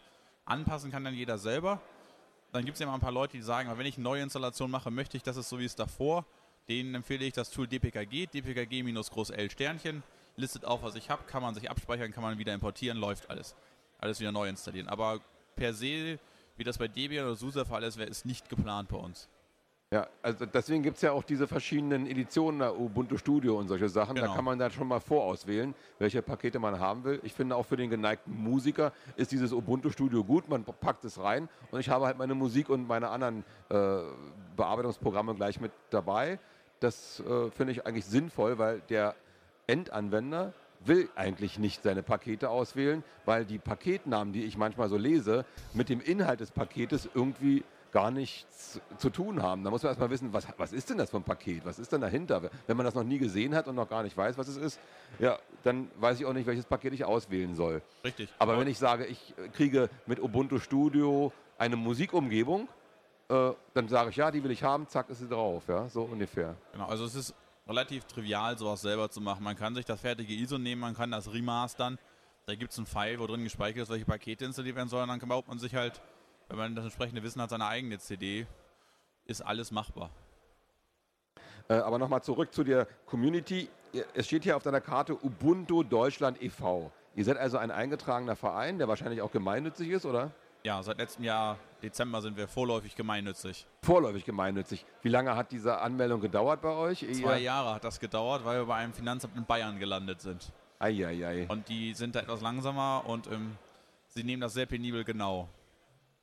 Anpassen 0.45 0.91
kann 0.91 1.05
dann 1.05 1.15
jeder 1.15 1.39
selber 1.39 1.81
dann 2.55 2.65
gibt 2.65 2.77
es 2.77 2.81
ja 2.81 2.87
mal 2.87 2.95
ein 2.95 3.01
paar 3.01 3.11
Leute, 3.11 3.37
die 3.37 3.43
sagen, 3.43 3.69
wenn 3.77 3.85
ich 3.85 3.97
eine 3.97 4.05
neue 4.05 4.23
Installation 4.23 4.71
mache, 4.71 4.93
möchte 4.93 5.17
ich, 5.17 5.25
dass 5.25 5.37
es 5.37 5.49
so 5.49 5.59
wie 5.59 5.65
es 5.65 5.75
davor. 5.75 6.25
Denen 6.69 6.95
empfehle 6.95 7.25
ich 7.25 7.33
das 7.33 7.51
Tool 7.51 7.67
dpkg, 7.67 8.29
dpkg 8.29 9.11
Groß 9.11 9.31
L 9.31 9.51
Sternchen, 9.51 10.05
listet 10.37 10.65
auf, 10.65 10.85
was 10.85 10.95
ich 10.95 11.11
habe, 11.11 11.25
kann 11.25 11.43
man 11.43 11.55
sich 11.55 11.69
abspeichern, 11.69 12.13
kann 12.13 12.23
man 12.23 12.39
wieder 12.39 12.55
importieren, 12.55 12.97
läuft 12.97 13.29
alles. 13.29 13.57
Alles 13.99 14.21
wieder 14.21 14.31
neu 14.31 14.49
installieren. 14.49 14.89
Aber 14.89 15.21
per 15.57 15.75
se, 15.75 16.21
wie 16.57 16.63
das 16.63 16.79
bei 16.79 16.87
Debian 16.87 17.27
oder 17.27 17.35
SUSE 17.35 17.59
der 17.59 17.67
Fall 17.67 17.83
ist, 17.83 17.99
ist 17.99 18.25
nicht 18.25 18.49
geplant 18.49 18.89
bei 18.89 18.99
uns. 18.99 19.29
Ja, 19.95 20.09
also 20.23 20.45
deswegen 20.45 20.83
gibt 20.83 20.97
es 20.97 21.03
ja 21.03 21.13
auch 21.13 21.23
diese 21.23 21.47
verschiedenen 21.47 22.09
Editionen 22.09 22.59
der 22.59 22.77
Ubuntu 22.77 23.17
Studio 23.17 23.61
und 23.61 23.69
solche 23.69 23.89
Sachen. 23.89 24.17
Genau. 24.17 24.27
Da 24.27 24.35
kann 24.35 24.45
man 24.45 24.59
dann 24.59 24.73
schon 24.73 24.89
mal 24.89 24.99
vorauswählen, 24.99 25.73
welche 26.01 26.21
Pakete 26.21 26.59
man 26.59 26.81
haben 26.81 27.05
will. 27.05 27.21
Ich 27.23 27.33
finde 27.33 27.55
auch 27.55 27.65
für 27.65 27.77
den 27.77 27.91
geneigten 27.91 28.35
Musiker 28.35 28.93
ist 29.15 29.31
dieses 29.31 29.53
Ubuntu 29.53 29.91
Studio 29.91 30.25
gut. 30.25 30.49
Man 30.49 30.65
packt 30.65 31.05
es 31.05 31.21
rein 31.21 31.49
und 31.71 31.79
ich 31.79 31.91
habe 31.91 32.07
halt 32.07 32.19
meine 32.19 32.35
Musik 32.35 32.71
und 32.71 32.89
meine 32.89 33.09
anderen 33.09 33.45
äh, 33.69 33.99
Bearbeitungsprogramme 34.57 35.37
gleich 35.37 35.61
mit 35.61 35.71
dabei. 35.91 36.41
Das 36.81 37.21
äh, 37.21 37.53
finde 37.53 37.71
ich 37.71 37.87
eigentlich 37.87 38.07
sinnvoll, 38.07 38.59
weil 38.59 38.81
der 38.89 39.15
Endanwender 39.69 40.55
will 40.85 41.09
eigentlich 41.15 41.57
nicht 41.61 41.85
seine 41.85 42.03
Pakete 42.03 42.51
auswählen, 42.51 43.05
weil 43.27 43.45
die 43.45 43.59
Paketnamen, 43.59 44.33
die 44.33 44.43
ich 44.43 44.57
manchmal 44.57 44.89
so 44.89 44.97
lese, 44.97 45.45
mit 45.73 45.89
dem 45.89 46.01
Inhalt 46.01 46.41
des 46.41 46.51
Paketes 46.51 47.09
irgendwie 47.15 47.63
gar 47.95 48.11
nichts 48.11 48.81
zu 48.99 49.09
tun 49.09 49.41
haben. 49.41 49.63
Da 49.63 49.71
muss 49.71 49.85
man 49.85 49.91
erstmal 49.91 50.11
wissen, 50.11 50.33
was, 50.33 50.49
was 50.57 50.73
ist 50.73 50.91
denn 50.91 50.99
das 50.99 51.11
für 51.11 51.19
ein 51.19 51.23
Paket? 51.23 51.65
Was 51.65 51.79
ist 51.79 51.93
denn 51.93 52.01
dahinter? 52.01 52.51
Wenn 52.67 52.77
man 52.77 52.85
das 52.85 52.97
noch 52.97 53.05
nie 53.05 53.19
gesehen 53.19 53.55
hat 53.55 53.69
und 53.69 53.77
noch 53.77 53.89
gar 53.89 54.03
nicht 54.03 54.17
weiß, 54.17 54.37
was 54.37 54.49
es 54.49 54.57
ist, 54.57 54.81
ja, 55.21 55.39
dann 55.63 55.89
weiß 56.01 56.19
ich 56.19 56.27
auch 56.27 56.33
nicht, 56.33 56.47
welches 56.47 56.67
Paket 56.67 56.93
ich 56.93 57.05
auswählen 57.05 57.55
soll. 57.55 57.83
Richtig. 58.03 58.29
Aber 58.41 58.59
wenn 58.59 58.67
ich 58.67 58.79
sage, 58.79 59.07
ich 59.07 59.33
kriege 59.53 59.89
mit 60.07 60.21
Ubuntu 60.21 60.59
Studio 60.59 61.33
eine 61.57 61.77
Musikumgebung, 61.77 62.69
äh, 63.29 63.53
dann 63.75 63.89
sage 63.89 64.11
ich, 64.11 64.17
ja, 64.17 64.33
die 64.33 64.43
will 64.43 64.51
ich 64.51 64.65
haben, 64.65 64.89
zack, 64.89 65.09
ist 65.09 65.21
sie 65.21 65.29
drauf, 65.29 65.63
ja, 65.69 65.89
so 65.89 66.03
ungefähr. 66.03 66.57
Genau, 66.73 66.87
also 66.87 67.05
es 67.05 67.15
ist 67.15 67.33
relativ 67.69 68.07
trivial, 68.07 68.59
sowas 68.59 68.83
selber 68.83 69.09
zu 69.09 69.21
machen. 69.21 69.45
Man 69.45 69.55
kann 69.55 69.73
sich 69.77 69.85
das 69.85 70.01
fertige 70.01 70.35
ISO 70.35 70.59
nehmen, 70.59 70.81
man 70.81 70.95
kann 70.95 71.13
das 71.13 71.33
remastern. 71.33 71.97
Da 72.47 72.57
gibt 72.57 72.73
es 72.73 72.79
ein 72.79 72.87
File, 72.87 73.21
wo 73.21 73.27
drin 73.29 73.45
gespeichert 73.45 73.85
ist, 73.85 73.89
welche 73.89 74.05
Pakete 74.05 74.45
installiert 74.45 74.75
werden 74.75 74.89
sollen. 74.89 75.09
Dann 75.09 75.21
baut 75.21 75.47
man 75.47 75.61
sich 75.61 75.77
halt 75.77 76.03
wenn 76.49 76.57
man 76.57 76.75
das 76.75 76.85
entsprechende 76.85 77.23
Wissen 77.23 77.41
hat, 77.41 77.51
seine 77.51 77.67
eigene 77.67 77.99
CD, 77.99 78.47
ist 79.27 79.41
alles 79.41 79.71
machbar. 79.71 80.11
Äh, 81.69 81.75
aber 81.75 81.99
nochmal 81.99 82.23
zurück 82.23 82.53
zu 82.53 82.65
der 82.65 82.87
Community. 83.07 83.69
Es 84.15 84.27
steht 84.27 84.43
hier 84.43 84.57
auf 84.57 84.63
deiner 84.63 84.81
Karte 84.81 85.15
Ubuntu 85.15 85.83
Deutschland 85.83 86.43
e.V. 86.43 86.91
Ihr 87.15 87.25
seid 87.25 87.37
also 87.37 87.59
ein 87.59 87.71
eingetragener 87.71 88.37
Verein, 88.37 88.79
der 88.79 88.89
wahrscheinlich 88.89 89.23
auch 89.23 89.31
gemeinnützig 89.31 89.89
ist, 89.91 90.05
oder? 90.05 90.33
Ja, 90.65 90.83
seit 90.83 90.99
letztem 90.99 91.25
Jahr 91.25 91.59
Dezember 91.83 92.23
sind 92.23 92.37
wir 92.37 92.49
vorläufig 92.49 92.97
gemeinnützig. 92.97 93.67
Vorläufig 93.83 94.25
gemeinnützig. 94.25 94.85
Wie 95.03 95.11
lange 95.11 95.37
hat 95.37 95.53
diese 95.53 95.79
Anmeldung 95.79 96.21
gedauert 96.21 96.63
bei 96.63 96.71
euch? 96.71 97.07
Zwei 97.13 97.39
Jahre 97.39 97.75
hat 97.75 97.85
das 97.85 98.01
gedauert, 98.01 98.45
weil 98.45 98.61
wir 98.61 98.67
bei 98.67 98.77
einem 98.77 98.95
Finanzamt 98.95 99.37
in 99.37 99.45
Bayern 99.45 99.79
gelandet 99.79 100.23
sind. 100.23 100.51
Eieiei. 100.79 101.47
Und 101.49 101.69
die 101.69 101.95
sind 101.95 102.15
da 102.15 102.21
etwas 102.21 102.41
langsamer 102.41 103.05
und 103.07 103.27
ähm, 103.27 103.57
sie 104.09 104.25
nehmen 104.25 104.41
das 104.41 104.55
sehr 104.55 104.67
penibel 104.67 105.05
genau. 105.05 105.49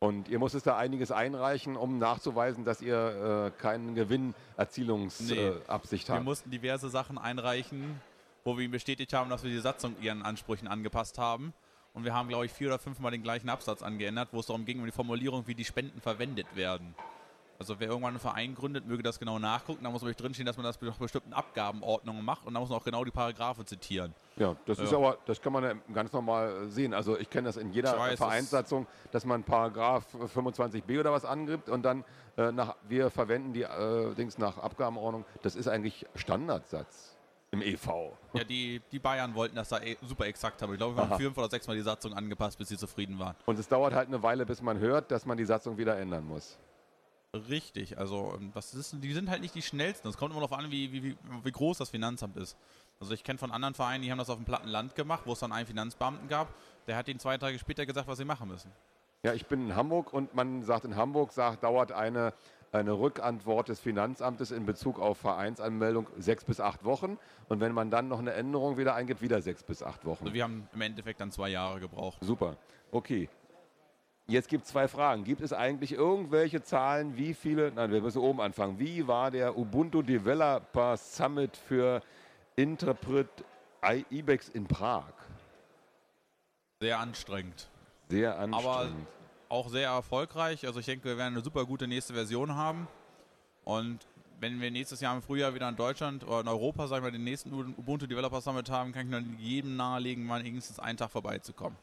Und 0.04 0.30
ihr 0.30 0.40
musstet 0.40 0.66
da 0.66 0.78
einiges 0.78 1.12
einreichen, 1.12 1.78
um 1.78 2.00
nachzuweisen, 2.00 2.66
dass 2.66 2.82
ihr 2.82 3.52
äh, 3.56 3.62
keinen 3.62 3.94
Gewinnerzielungsabsicht 3.94 6.10
nee. 6.10 6.12
habt. 6.12 6.22
Wir 6.22 6.24
mussten 6.24 6.50
diverse 6.50 6.90
Sachen 6.90 7.20
einreichen, 7.20 8.02
wo 8.44 8.58
wir 8.58 8.66
ihm 8.66 8.72
bestätigt 8.72 9.14
haben, 9.14 9.30
dass 9.30 9.44
wir 9.44 9.52
die 9.52 9.60
Satzung 9.60 9.96
ihren 10.02 10.24
Ansprüchen 10.24 10.68
angepasst 10.68 11.20
haben. 11.20 11.54
Und 11.94 12.04
wir 12.04 12.16
haben, 12.16 12.30
glaube 12.30 12.48
ich, 12.48 12.52
vier 12.52 12.70
oder 12.70 12.80
fünfmal 12.80 13.12
den 13.12 13.22
gleichen 13.22 13.48
Absatz 13.48 13.84
angeändert, 13.84 14.30
wo 14.32 14.40
es 14.40 14.48
darum 14.48 14.66
ging, 14.66 14.80
um 14.80 14.88
die 14.88 14.92
Formulierung, 14.92 15.46
wie 15.46 15.54
die 15.54 15.66
Spenden 15.66 16.02
verwendet 16.02 16.48
werden. 16.56 16.96
Also 17.62 17.80
wer 17.80 17.90
irgendwann 17.90 18.10
einen 18.10 18.20
Verein 18.20 18.56
gründet, 18.56 18.88
möge 18.88 19.04
das 19.04 19.20
genau 19.20 19.38
nachgucken. 19.38 19.84
Da 19.84 19.92
muss 19.92 20.02
nämlich 20.02 20.18
drinstehen, 20.18 20.48
dass 20.48 20.58
man 20.58 20.64
das 20.64 20.82
nach 20.82 20.98
bestimmten 20.98 21.32
Abgabenordnungen 21.32 22.26
macht 22.26 22.48
und 22.48 22.56
da 22.56 22.60
muss 22.60 22.70
man 22.70 22.80
auch 22.80 22.84
genau 22.84 23.06
die 23.06 23.12
Paragraphe 23.12 23.64
zitieren. 23.66 24.16
Ja, 24.38 24.56
das 24.66 24.80
ja. 24.80 24.86
ist 24.86 24.94
aber, 24.94 25.20
das 25.28 25.40
kann 25.40 25.54
man 25.54 25.64
ja 25.64 25.74
ganz 25.94 26.12
normal 26.12 26.70
sehen. 26.70 26.96
Also 26.96 27.20
ich 27.20 27.30
kenne 27.30 27.46
das 27.46 27.58
in 27.58 27.72
jeder 27.72 28.00
weiß, 28.00 28.18
Vereinssatzung, 28.18 28.88
dass 29.12 29.26
man 29.26 29.44
Paragraph 29.44 30.08
25b 30.36 31.00
oder 31.00 31.12
was 31.12 31.24
angibt 31.24 31.70
und 31.70 31.84
dann 31.84 32.04
äh, 32.36 32.52
nach, 32.52 32.76
wir 32.90 33.12
verwenden 33.12 33.54
die 33.54 33.62
äh, 33.62 34.16
Dings 34.16 34.40
nach 34.40 34.58
Abgabenordnung. 34.58 35.24
Das 35.44 35.56
ist 35.56 35.68
eigentlich 35.68 36.08
Standardsatz 36.16 37.16
im 37.52 37.62
EV. 37.62 38.14
Ja, 38.34 38.44
die, 38.44 38.82
die 38.92 39.00
Bayern 39.00 39.36
wollten 39.36 39.56
das 39.56 39.70
da 39.70 39.80
e 39.80 39.98
super 40.02 40.26
exakt 40.26 40.62
haben. 40.64 40.72
Ich 40.72 40.80
glaube, 40.80 40.96
wir 40.96 41.08
haben 41.08 41.20
fünf 41.20 41.38
oder 41.38 41.50
sechs 41.50 41.68
Mal 41.68 41.76
die 41.76 41.84
Satzung 41.84 42.14
angepasst, 42.14 42.58
bis 42.58 42.70
sie 42.70 42.78
zufrieden 42.78 43.20
waren. 43.20 43.36
Und 43.46 43.60
es 43.60 43.68
dauert 43.68 43.94
halt 43.94 44.08
eine 44.08 44.24
Weile, 44.24 44.48
bis 44.48 44.64
man 44.64 44.80
hört, 44.80 45.12
dass 45.12 45.26
man 45.26 45.38
die 45.38 45.46
Satzung 45.46 45.78
wieder 45.78 45.98
ändern 45.98 46.26
muss. 46.26 46.58
Richtig, 47.34 47.98
also 47.98 48.34
ähm, 48.38 48.52
das 48.54 48.74
ist, 48.74 48.94
die 49.02 49.14
sind 49.14 49.30
halt 49.30 49.42
nicht 49.42 49.56
die 49.56 49.62
schnellsten. 49.62 50.08
Es 50.10 50.18
kommt 50.18 50.32
immer 50.32 50.42
darauf 50.42 50.58
an, 50.58 50.70
wie, 50.70 50.92
wie, 50.92 51.16
wie 51.44 51.52
groß 51.52 51.78
das 51.78 51.90
Finanzamt 51.90 52.36
ist. 52.36 52.58
Also 53.00 53.14
ich 53.14 53.24
kenne 53.24 53.40
von 53.40 53.52
anderen 53.52 53.74
Vereinen, 53.74 54.04
die 54.04 54.12
haben 54.12 54.18
das 54.18 54.30
auf 54.30 54.36
dem 54.36 54.44
platten 54.44 54.68
Land 54.68 54.96
gemacht, 54.96 55.24
wo 55.26 55.32
es 55.32 55.40
dann 55.40 55.54
einen 55.54 55.66
Finanzbeamten 55.66 56.28
gab, 56.28 56.54
der 56.88 56.98
hat 56.98 57.08
ihnen 57.08 57.20
zwei 57.20 57.38
Tage 57.38 57.58
später 57.58 57.86
gesagt, 57.86 58.08
was 58.10 58.18
sie 58.18 58.26
machen 58.26 58.50
müssen. 58.50 58.70
Ja, 59.24 59.34
ich 59.34 59.46
bin 59.46 59.68
in 59.68 59.76
Hamburg 59.76 60.12
und 60.12 60.36
man 60.36 60.64
sagt 60.64 60.84
in 60.84 60.98
Hamburg, 60.98 61.32
sagt, 61.32 61.64
dauert 61.64 61.94
eine, 61.94 62.34
eine 62.74 62.92
Rückantwort 62.92 63.70
des 63.70 63.80
Finanzamtes 63.80 64.52
in 64.52 64.66
Bezug 64.66 65.00
auf 65.00 65.18
Vereinsanmeldung 65.20 66.08
sechs 66.18 66.44
bis 66.44 66.60
acht 66.60 66.84
Wochen. 66.84 67.18
Und 67.48 67.62
wenn 67.62 67.72
man 67.72 67.92
dann 67.92 68.10
noch 68.10 68.20
eine 68.20 68.34
Änderung 68.34 68.78
wieder 68.78 68.94
eingibt, 68.94 69.22
wieder 69.22 69.42
sechs 69.42 69.64
bis 69.64 69.84
acht 69.84 70.04
Wochen. 70.06 70.24
Also 70.24 70.34
wir 70.34 70.44
haben 70.44 70.68
im 70.74 70.82
Endeffekt 70.82 71.22
dann 71.22 71.32
zwei 71.32 71.50
Jahre 71.50 71.80
gebraucht. 71.80 72.18
Super. 72.22 72.58
Okay. 72.92 73.30
Jetzt 74.32 74.48
gibt 74.48 74.64
es 74.64 74.72
zwei 74.72 74.88
Fragen. 74.88 75.26
Gibt 75.26 75.42
es 75.42 75.52
eigentlich 75.52 75.92
irgendwelche 75.92 76.64
Zahlen, 76.64 77.18
wie 77.18 77.34
viele, 77.34 77.70
nein, 77.74 77.92
wir 77.92 78.00
müssen 78.00 78.20
oben 78.20 78.40
anfangen. 78.40 78.80
Wie 78.80 79.06
war 79.06 79.30
der 79.30 79.58
Ubuntu 79.58 80.02
Developer 80.02 80.96
Summit 80.96 81.58
für 81.58 82.02
Interpret 82.56 83.28
IBEX 83.84 84.48
in 84.48 84.68
Prag? 84.68 85.12
Sehr 86.80 86.98
anstrengend. 86.98 87.68
Sehr 88.10 88.40
anstrengend. 88.40 88.66
Aber 88.66 88.90
auch 89.50 89.68
sehr 89.68 89.90
erfolgreich. 89.90 90.66
Also 90.66 90.80
ich 90.80 90.86
denke, 90.86 91.10
wir 91.10 91.18
werden 91.18 91.34
eine 91.34 91.44
super 91.44 91.66
gute 91.66 91.86
nächste 91.86 92.14
Version 92.14 92.56
haben. 92.56 92.88
Und 93.66 94.08
wenn 94.40 94.62
wir 94.62 94.72
nächstes 94.72 95.02
Jahr 95.02 95.14
im 95.14 95.22
Frühjahr 95.22 95.54
wieder 95.54 95.68
in 95.68 95.76
Deutschland 95.76 96.24
oder 96.24 96.40
in 96.40 96.48
Europa, 96.48 96.88
sagen 96.88 97.04
wir, 97.04 97.12
den 97.12 97.26
nächsten 97.26 97.52
Ubuntu 97.54 98.08
Developer 98.08 98.40
Summit 98.40 98.70
haben, 98.70 98.94
kann 98.94 99.08
ich 99.08 99.12
nur 99.12 99.20
jedem 99.40 99.76
nahelegen, 99.76 100.26
mal 100.26 100.42
wenigstens 100.42 100.80
einen 100.80 100.98
Tag 100.98 101.12
vorbeizukommen. 101.12 101.78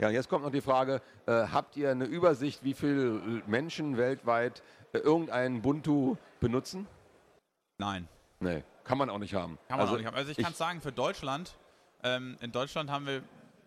Ja, 0.00 0.10
jetzt 0.10 0.28
kommt 0.28 0.44
noch 0.44 0.50
die 0.50 0.60
Frage, 0.60 1.00
äh, 1.26 1.46
habt 1.48 1.76
ihr 1.76 1.90
eine 1.90 2.04
Übersicht, 2.04 2.64
wie 2.64 2.74
viele 2.74 3.42
Menschen 3.46 3.96
weltweit 3.96 4.62
äh, 4.92 4.98
irgendeinen 4.98 5.58
Ubuntu 5.58 6.16
benutzen? 6.40 6.86
Nein. 7.78 8.08
Nee, 8.40 8.64
kann 8.82 8.98
man 8.98 9.08
auch 9.08 9.18
nicht 9.18 9.34
haben. 9.34 9.58
Kann 9.68 9.78
man 9.78 9.80
also, 9.80 9.94
auch 9.94 9.98
nicht 9.98 10.06
haben. 10.06 10.16
Also 10.16 10.32
ich, 10.32 10.38
ich 10.38 10.44
kann 10.44 10.54
sagen, 10.54 10.80
für 10.80 10.92
Deutschland, 10.92 11.56
ähm, 12.02 12.36
in 12.40 12.50
Deutschland 12.50 12.90
haben 12.90 13.06
wir 13.06 13.22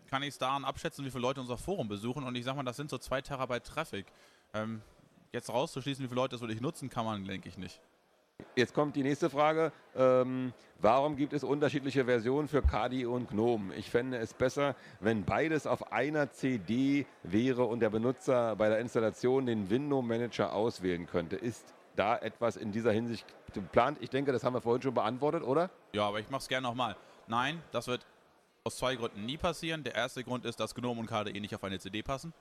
kann 0.08 0.22
ich 0.22 0.30
es 0.30 0.38
daran 0.38 0.64
abschätzen, 0.64 1.04
wie 1.04 1.10
viele 1.10 1.22
Leute 1.22 1.40
unser 1.40 1.58
Forum 1.58 1.88
besuchen. 1.88 2.24
Und 2.24 2.34
ich 2.34 2.44
sag 2.44 2.56
mal, 2.56 2.62
das 2.62 2.76
sind 2.76 2.90
so 2.90 2.98
zwei 2.98 3.20
Terabyte 3.20 3.64
Traffic. 3.64 4.06
Ähm, 4.54 4.82
jetzt 5.32 5.50
rauszuschließen, 5.50 6.02
wie 6.02 6.08
viele 6.08 6.20
Leute 6.20 6.32
das 6.32 6.40
wirklich 6.40 6.60
nutzen, 6.60 6.88
kann 6.88 7.04
man, 7.04 7.24
denke 7.24 7.48
ich, 7.48 7.58
nicht. 7.58 7.80
Jetzt 8.58 8.74
kommt 8.74 8.96
die 8.96 9.04
nächste 9.04 9.30
Frage. 9.30 9.70
Ähm, 9.94 10.52
warum 10.80 11.14
gibt 11.14 11.32
es 11.32 11.44
unterschiedliche 11.44 12.06
Versionen 12.06 12.48
für 12.48 12.60
Kadi 12.60 13.06
und 13.06 13.28
GNOME? 13.30 13.72
Ich 13.76 13.88
fände 13.88 14.18
es 14.18 14.34
besser, 14.34 14.74
wenn 14.98 15.24
beides 15.24 15.64
auf 15.64 15.92
einer 15.92 16.32
CD 16.32 17.06
wäre 17.22 17.64
und 17.64 17.78
der 17.78 17.90
Benutzer 17.90 18.56
bei 18.56 18.68
der 18.68 18.80
Installation 18.80 19.46
den 19.46 19.70
Window 19.70 20.02
Manager 20.02 20.52
auswählen 20.52 21.06
könnte. 21.06 21.36
Ist 21.36 21.72
da 21.94 22.16
etwas 22.16 22.56
in 22.56 22.72
dieser 22.72 22.90
Hinsicht 22.90 23.24
geplant? 23.54 23.98
Ich 24.00 24.10
denke, 24.10 24.32
das 24.32 24.42
haben 24.42 24.54
wir 24.54 24.60
vorhin 24.60 24.82
schon 24.82 24.94
beantwortet, 24.94 25.44
oder? 25.44 25.70
Ja, 25.92 26.08
aber 26.08 26.18
ich 26.18 26.28
mache 26.28 26.42
es 26.42 26.48
gerne 26.48 26.66
nochmal. 26.66 26.96
Nein, 27.28 27.62
das 27.70 27.86
wird 27.86 28.04
aus 28.64 28.76
zwei 28.76 28.96
Gründen 28.96 29.24
nie 29.24 29.36
passieren. 29.36 29.84
Der 29.84 29.94
erste 29.94 30.24
Grund 30.24 30.44
ist, 30.44 30.58
dass 30.58 30.74
GNOME 30.74 30.98
und 30.98 31.06
KDE 31.06 31.40
nicht 31.40 31.54
auf 31.54 31.62
eine 31.62 31.78
CD 31.78 32.02
passen. 32.02 32.32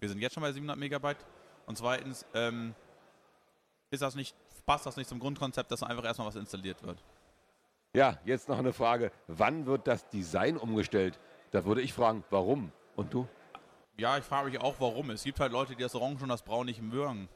Wir 0.00 0.08
sind 0.08 0.20
jetzt 0.22 0.32
schon 0.32 0.42
bei 0.42 0.52
700 0.52 0.78
Megabyte. 0.78 1.26
Und 1.66 1.76
zweitens 1.76 2.24
ähm, 2.32 2.74
ist 3.90 4.00
das 4.02 4.14
nicht, 4.14 4.34
passt 4.68 4.84
das 4.84 4.98
nicht 4.98 5.08
zum 5.08 5.18
Grundkonzept, 5.18 5.72
dass 5.72 5.82
einfach 5.82 6.04
erstmal 6.04 6.28
was 6.28 6.36
installiert 6.36 6.82
wird. 6.82 7.02
Ja, 7.94 8.18
jetzt 8.26 8.50
noch 8.50 8.58
eine 8.58 8.74
Frage. 8.74 9.10
Wann 9.26 9.64
wird 9.64 9.86
das 9.86 10.06
Design 10.10 10.58
umgestellt? 10.58 11.18
Da 11.52 11.64
würde 11.64 11.80
ich 11.80 11.94
fragen, 11.94 12.22
warum? 12.28 12.70
Und 12.94 13.14
du? 13.14 13.26
Ja, 13.96 14.18
ich 14.18 14.24
frage 14.24 14.50
mich 14.50 14.60
auch, 14.60 14.74
warum. 14.78 15.08
Es 15.08 15.24
gibt 15.24 15.40
halt 15.40 15.52
Leute, 15.52 15.74
die 15.74 15.82
das 15.82 15.94
Orange 15.94 16.22
und 16.22 16.28
das 16.28 16.42
Braun 16.42 16.66
nicht 16.66 16.82
mögen. 16.82 17.30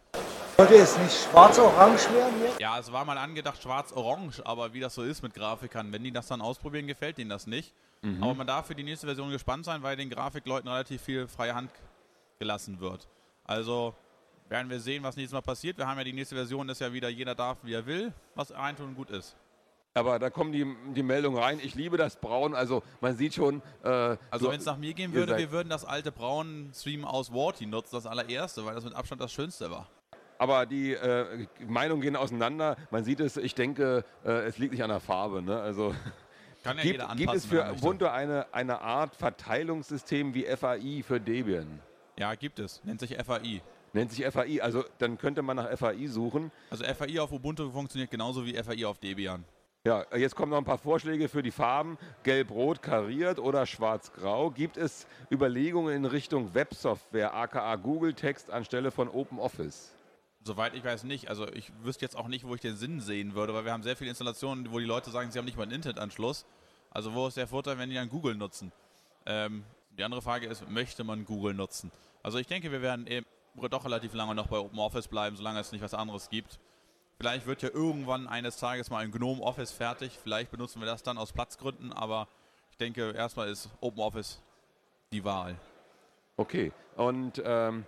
Sollte 0.58 0.74
es 0.74 0.98
nicht 0.98 1.24
schwarz-orange 1.24 2.12
werden 2.12 2.42
jetzt? 2.42 2.60
Ja, 2.60 2.78
es 2.78 2.92
war 2.92 3.06
mal 3.06 3.16
angedacht 3.16 3.62
schwarz-orange, 3.62 4.44
aber 4.44 4.74
wie 4.74 4.80
das 4.80 4.94
so 4.94 5.02
ist 5.02 5.22
mit 5.22 5.32
Grafikern, 5.32 5.90
wenn 5.90 6.04
die 6.04 6.12
das 6.12 6.26
dann 6.26 6.42
ausprobieren, 6.42 6.86
gefällt 6.86 7.18
ihnen 7.18 7.30
das 7.30 7.46
nicht. 7.46 7.72
Mhm. 8.02 8.22
Aber 8.22 8.34
man 8.34 8.46
darf 8.46 8.66
für 8.66 8.74
die 8.74 8.84
nächste 8.84 9.06
Version 9.06 9.30
gespannt 9.30 9.64
sein, 9.64 9.82
weil 9.82 9.96
den 9.96 10.10
Grafikleuten 10.10 10.68
relativ 10.68 11.00
viel 11.00 11.26
freie 11.28 11.54
Hand 11.54 11.70
gelassen 12.38 12.78
wird. 12.78 13.08
Also 13.44 13.94
werden 14.52 14.70
wir 14.70 14.80
sehen, 14.80 15.02
was 15.02 15.16
nächstes 15.16 15.32
Mal 15.32 15.40
passiert. 15.40 15.78
Wir 15.78 15.86
haben 15.86 15.98
ja 15.98 16.04
die 16.04 16.12
nächste 16.12 16.36
Version, 16.36 16.68
ist 16.68 16.80
ja 16.80 16.92
wieder, 16.92 17.08
jeder 17.08 17.34
darf, 17.34 17.58
wie 17.62 17.72
er 17.72 17.86
will, 17.86 18.12
was 18.34 18.52
eintun 18.52 18.88
und 18.88 18.94
gut 18.94 19.10
ist. 19.10 19.34
Aber 19.94 20.18
da 20.18 20.30
kommen 20.30 20.52
die, 20.52 20.66
die 20.94 21.02
Meldungen 21.02 21.42
rein. 21.42 21.58
Ich 21.62 21.74
liebe 21.74 21.96
das 21.96 22.16
Braun. 22.16 22.54
Also 22.54 22.82
man 23.00 23.16
sieht 23.16 23.34
schon. 23.34 23.62
Äh, 23.82 24.16
also 24.30 24.50
wenn 24.50 24.60
es 24.60 24.64
nach 24.64 24.78
mir 24.78 24.94
gehen 24.94 25.12
würde, 25.12 25.36
wir 25.36 25.50
würden 25.50 25.68
das 25.68 25.84
alte 25.84 26.12
Braun-Stream 26.12 27.04
aus 27.04 27.32
Warty 27.32 27.66
nutzen, 27.66 27.94
das 27.94 28.06
allererste, 28.06 28.64
weil 28.64 28.74
das 28.74 28.84
mit 28.84 28.94
Abstand 28.94 29.20
das 29.20 29.32
Schönste 29.32 29.70
war. 29.70 29.88
Aber 30.38 30.66
die 30.66 30.92
äh, 30.92 31.46
Meinungen 31.66 32.00
gehen 32.00 32.16
auseinander. 32.16 32.76
Man 32.90 33.04
sieht 33.04 33.20
es, 33.20 33.36
ich 33.36 33.54
denke, 33.54 34.04
äh, 34.24 34.30
es 34.44 34.58
liegt 34.58 34.72
nicht 34.72 34.82
an 34.82 34.90
der 34.90 35.00
Farbe. 35.00 35.42
Ne? 35.42 35.60
Also 35.60 35.94
Kann 36.62 36.76
ja 36.76 36.82
gibt, 36.82 36.94
jeder 36.94 37.14
gibt 37.14 37.34
es 37.34 37.44
für 37.44 37.70
Ubuntu 37.72 38.06
eine, 38.06 38.46
eine 38.52 38.80
Art 38.80 39.16
Verteilungssystem 39.16 40.34
wie 40.34 40.44
FAI 40.44 41.02
für 41.06 41.20
Debian? 41.20 41.80
Ja, 42.18 42.34
gibt 42.34 42.58
es. 42.58 42.82
Nennt 42.84 43.00
sich 43.00 43.16
FAI. 43.16 43.62
Nennt 43.92 44.12
sich 44.12 44.24
FAI. 44.24 44.62
Also 44.62 44.84
dann 44.98 45.18
könnte 45.18 45.42
man 45.42 45.56
nach 45.56 45.76
FAI 45.76 46.06
suchen. 46.06 46.50
Also 46.70 46.84
FAI 46.84 47.20
auf 47.20 47.32
Ubuntu 47.32 47.70
funktioniert 47.70 48.10
genauso 48.10 48.44
wie 48.46 48.54
FAI 48.54 48.86
auf 48.86 48.98
Debian. 48.98 49.44
Ja, 49.84 50.06
jetzt 50.16 50.36
kommen 50.36 50.50
noch 50.50 50.58
ein 50.58 50.64
paar 50.64 50.78
Vorschläge 50.78 51.28
für 51.28 51.42
die 51.42 51.50
Farben. 51.50 51.98
Gelb-Rot 52.22 52.82
kariert 52.82 53.40
oder 53.40 53.66
schwarz-grau. 53.66 54.50
Gibt 54.50 54.76
es 54.76 55.08
Überlegungen 55.30 55.94
in 55.94 56.04
Richtung 56.04 56.54
Websoftware, 56.54 57.34
aka 57.34 57.74
Google 57.74 58.14
Text 58.14 58.50
anstelle 58.50 58.92
von 58.92 59.08
OpenOffice? 59.08 59.92
Soweit 60.44 60.74
ich 60.74 60.84
weiß 60.84 61.02
nicht. 61.02 61.28
Also 61.28 61.48
ich 61.48 61.72
wüsste 61.82 62.04
jetzt 62.04 62.16
auch 62.16 62.28
nicht, 62.28 62.46
wo 62.46 62.54
ich 62.54 62.60
den 62.60 62.76
Sinn 62.76 63.00
sehen 63.00 63.34
würde, 63.34 63.54
weil 63.54 63.64
wir 63.64 63.72
haben 63.72 63.82
sehr 63.82 63.96
viele 63.96 64.10
Installationen, 64.10 64.70
wo 64.70 64.78
die 64.78 64.84
Leute 64.84 65.10
sagen, 65.10 65.32
sie 65.32 65.38
haben 65.38 65.46
nicht 65.46 65.56
mal 65.56 65.64
einen 65.64 65.72
Internetanschluss. 65.72 66.46
Also 66.90 67.12
wo 67.14 67.26
ist 67.26 67.36
der 67.36 67.48
Vorteil, 67.48 67.76
wenn 67.78 67.90
die 67.90 67.96
dann 67.96 68.08
Google 68.08 68.36
nutzen? 68.36 68.70
Ähm, 69.26 69.64
die 69.98 70.04
andere 70.04 70.22
Frage 70.22 70.46
ist, 70.46 70.68
möchte 70.70 71.02
man 71.02 71.24
Google 71.24 71.54
nutzen? 71.54 71.90
Also 72.22 72.38
ich 72.38 72.46
denke, 72.46 72.70
wir 72.70 72.82
werden 72.82 73.06
eben 73.08 73.26
doch 73.54 73.84
relativ 73.84 74.14
lange 74.14 74.34
noch 74.34 74.46
bei 74.46 74.58
OpenOffice 74.58 75.08
bleiben, 75.08 75.36
solange 75.36 75.60
es 75.60 75.72
nicht 75.72 75.82
was 75.82 75.94
anderes 75.94 76.28
gibt. 76.28 76.58
Vielleicht 77.18 77.46
wird 77.46 77.62
ja 77.62 77.68
irgendwann 77.68 78.26
eines 78.26 78.56
Tages 78.56 78.90
mal 78.90 78.98
ein 78.98 79.12
GNOME 79.12 79.42
Office 79.42 79.70
fertig. 79.70 80.18
Vielleicht 80.20 80.50
benutzen 80.50 80.80
wir 80.80 80.86
das 80.86 81.02
dann 81.02 81.18
aus 81.18 81.32
Platzgründen, 81.32 81.92
aber 81.92 82.26
ich 82.70 82.76
denke, 82.78 83.12
erstmal 83.12 83.48
ist 83.48 83.68
OpenOffice 83.80 84.40
die 85.12 85.22
Wahl. 85.24 85.56
Okay, 86.36 86.72
und 86.96 87.40
ähm, 87.44 87.84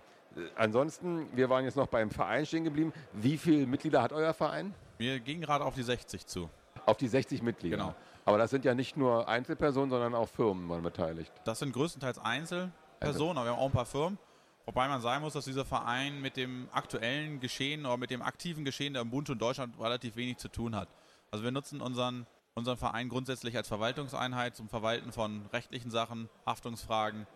ansonsten, 0.55 1.27
wir 1.35 1.49
waren 1.49 1.65
jetzt 1.65 1.75
noch 1.75 1.87
beim 1.87 2.11
Verein 2.11 2.45
stehen 2.45 2.63
geblieben. 2.63 2.93
Wie 3.13 3.37
viele 3.37 3.65
Mitglieder 3.65 4.01
hat 4.01 4.13
euer 4.13 4.33
Verein? 4.33 4.73
Wir 4.97 5.19
gehen 5.19 5.41
gerade 5.41 5.65
auf 5.65 5.75
die 5.75 5.83
60 5.83 6.25
zu. 6.27 6.49
Auf 6.85 6.97
die 6.97 7.07
60 7.07 7.41
Mitglieder? 7.41 7.77
Genau. 7.77 7.95
Aber 8.23 8.37
das 8.37 8.49
sind 8.49 8.65
ja 8.65 8.73
nicht 8.73 8.97
nur 8.97 9.27
Einzelpersonen, 9.27 9.89
sondern 9.89 10.15
auch 10.15 10.29
Firmen 10.29 10.67
waren 10.69 10.81
beteiligt. 10.81 11.31
Das 11.43 11.59
sind 11.59 11.73
größtenteils 11.73 12.19
Einzelpersonen, 12.19 13.37
aber 13.37 13.47
wir 13.47 13.51
haben 13.51 13.59
auch 13.59 13.67
ein 13.67 13.71
paar 13.71 13.85
Firmen. 13.85 14.17
Wobei 14.65 14.87
man 14.87 14.99
sagen 14.99 15.23
muss, 15.23 15.33
dass 15.33 15.45
dieser 15.45 15.65
Verein 15.65 16.21
mit 16.21 16.37
dem 16.37 16.67
aktuellen 16.71 17.39
Geschehen 17.39 17.85
oder 17.85 17.97
mit 17.97 18.09
dem 18.09 18.21
aktiven 18.21 18.65
Geschehen 18.65 18.93
der 18.93 19.03
Ubuntu 19.03 19.33
in 19.33 19.39
Deutschland 19.39 19.79
relativ 19.79 20.15
wenig 20.15 20.37
zu 20.37 20.47
tun 20.47 20.75
hat. 20.75 20.89
Also 21.29 21.43
wir 21.43 21.51
nutzen 21.51 21.81
unseren, 21.81 22.25
unseren 22.55 22.77
Verein 22.77 23.09
grundsätzlich 23.09 23.55
als 23.55 23.67
Verwaltungseinheit 23.67 24.55
zum 24.55 24.67
Verwalten 24.67 25.11
von 25.11 25.45
rechtlichen 25.53 25.91
Sachen, 25.91 26.29
Haftungsfragen, 26.45 27.27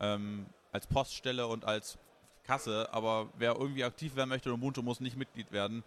ähm, 0.00 0.46
als 0.72 0.88
Poststelle 0.88 1.46
und 1.46 1.64
als 1.64 1.98
Kasse, 2.42 2.88
aber 2.92 3.28
wer 3.38 3.56
irgendwie 3.56 3.84
aktiv 3.84 4.16
werden 4.16 4.28
möchte, 4.28 4.52
Ubuntu 4.52 4.82
muss 4.82 5.00
nicht 5.00 5.16
Mitglied 5.16 5.52
werden 5.52 5.84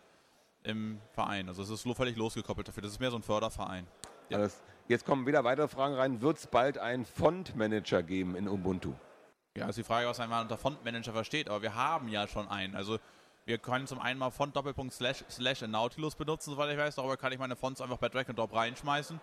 im 0.64 1.00
Verein. 1.12 1.50
Also 1.50 1.64
es 1.64 1.70
ist 1.70 1.88
völlig 1.96 2.16
losgekoppelt 2.16 2.68
dafür. 2.68 2.84
Das 2.84 2.94
ist 2.94 3.00
mehr 3.00 3.12
so 3.12 3.18
ein 3.18 3.24
Förderverein. 3.24 3.86
Ja. 4.30 4.48
Jetzt 4.88 5.06
kommen 5.06 5.26
wieder 5.26 5.44
weitere 5.44 5.68
Fragen 5.68 5.96
rein. 5.96 6.22
Wird 6.22 6.38
es 6.38 6.48
bald 6.48 6.78
einen 6.78 7.06
Font-Manager 7.06 8.04
geben 8.04 8.36
in 8.36 8.48
Ubuntu? 8.48 8.94
Ja, 9.58 9.68
ist 9.68 9.78
die 9.78 9.84
Frage, 9.84 10.08
was 10.08 10.20
man 10.20 10.44
unter 10.44 10.58
Font-Manager 10.58 11.14
versteht, 11.14 11.50
aber 11.50 11.62
wir 11.62 11.74
haben 11.74 12.08
ja 12.10 12.28
schon 12.28 12.48
einen. 12.48 12.76
Also 12.76 13.00
wir 13.46 13.58
können 13.58 13.88
zum 13.88 14.00
einen 14.00 14.20
mal 14.20 14.30
Font 14.30 14.56
Doppelpunkt 14.56 14.94
Slash 14.94 15.24
Slash 15.30 15.64
in 15.64 15.72
Nautilus 15.72 16.16
benutzen, 16.16 16.52
soweit 16.52 16.72
ich 16.72 16.78
weiß. 16.78 16.96
Darüber 16.96 17.18
kann 17.18 17.32
ich 17.32 17.40
meine 17.40 17.56
Fonts 17.56 17.82
einfach 17.82 17.98
bei 17.98 18.10
Drag 18.10 18.28
and 18.28 18.38
Drop 18.38 18.54
reinschmeißen. 18.54 19.20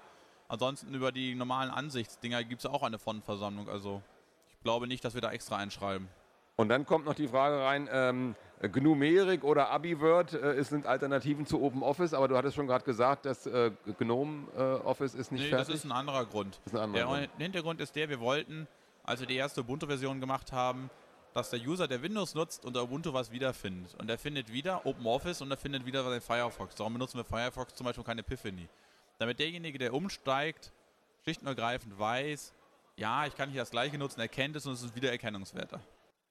Ansonsten 0.48 0.92
über 0.94 1.12
die 1.12 1.34
normalen 1.34 1.70
Ansichtsdinger 1.70 2.42
gibt 2.42 2.60
es 2.60 2.66
auch 2.66 2.82
eine 2.82 2.98
Fontversammlung. 2.98 3.68
Also 3.68 4.02
ich 4.50 4.60
glaube 4.62 4.86
nicht, 4.86 5.04
dass 5.04 5.14
wir 5.14 5.20
da 5.20 5.30
extra 5.30 5.56
einschreiben. 5.56 6.08
Und 6.56 6.68
dann 6.68 6.86
kommt 6.86 7.04
noch 7.04 7.14
die 7.14 7.28
Frage 7.28 7.58
rein, 7.58 7.88
ähm, 7.92 8.34
Gnumerik 8.60 9.44
oder 9.44 9.70
AbiWord 9.70 10.34
äh, 10.34 10.62
sind 10.62 10.86
Alternativen 10.86 11.46
zu 11.46 11.60
OpenOffice, 11.62 12.14
aber 12.14 12.28
du 12.28 12.36
hattest 12.36 12.54
schon 12.54 12.66
gerade 12.66 12.84
gesagt, 12.84 13.26
dass 13.26 13.46
äh, 13.46 13.72
GNOME 13.98 14.46
äh, 14.56 14.60
Office 14.84 15.14
ist 15.14 15.32
nicht 15.32 15.42
nee, 15.42 15.48
fertig. 15.48 15.66
das 15.66 15.76
ist 15.76 15.84
ein 15.84 15.92
anderer 15.92 16.24
Grund. 16.26 16.60
Ein 16.72 16.78
anderer 16.78 17.06
der 17.06 17.26
Grund. 17.26 17.30
Hintergrund 17.38 17.80
ist 17.80 17.96
der, 17.96 18.08
wir 18.08 18.20
wollten, 18.20 18.68
als 19.04 19.20
wir 19.20 19.26
die 19.26 19.36
erste 19.36 19.60
Ubuntu-Version 19.60 20.20
gemacht 20.20 20.52
haben, 20.52 20.90
dass 21.34 21.50
der 21.50 21.60
User, 21.60 21.86
der 21.88 22.02
Windows 22.02 22.34
nutzt, 22.34 22.64
unter 22.64 22.82
Ubuntu 22.82 23.12
was 23.12 23.30
wiederfindet. 23.30 23.94
Und 23.96 24.08
er 24.08 24.18
findet 24.18 24.52
wieder 24.52 24.86
OpenOffice 24.86 25.42
und 25.42 25.50
er 25.50 25.56
findet 25.56 25.84
wieder 25.84 26.08
den 26.08 26.20
Firefox. 26.20 26.74
Darum 26.76 26.94
benutzen 26.94 27.18
wir 27.18 27.24
Firefox 27.24 27.74
zum 27.74 27.84
Beispiel 27.84 28.04
keine 28.04 28.20
Epiphany. 28.20 28.68
Damit 29.18 29.38
derjenige, 29.38 29.78
der 29.78 29.94
umsteigt, 29.94 30.72
schlicht 31.22 31.40
und 31.42 31.48
ergreifend 31.48 31.98
weiß, 31.98 32.54
ja, 32.96 33.26
ich 33.26 33.34
kann 33.34 33.50
hier 33.50 33.62
das 33.62 33.70
gleiche 33.70 33.98
nutzen, 33.98 34.20
erkennt 34.20 34.54
es 34.56 34.66
und 34.66 34.74
es 34.74 34.82
ist 34.82 34.94
Wiedererkennungswerter. 34.94 35.80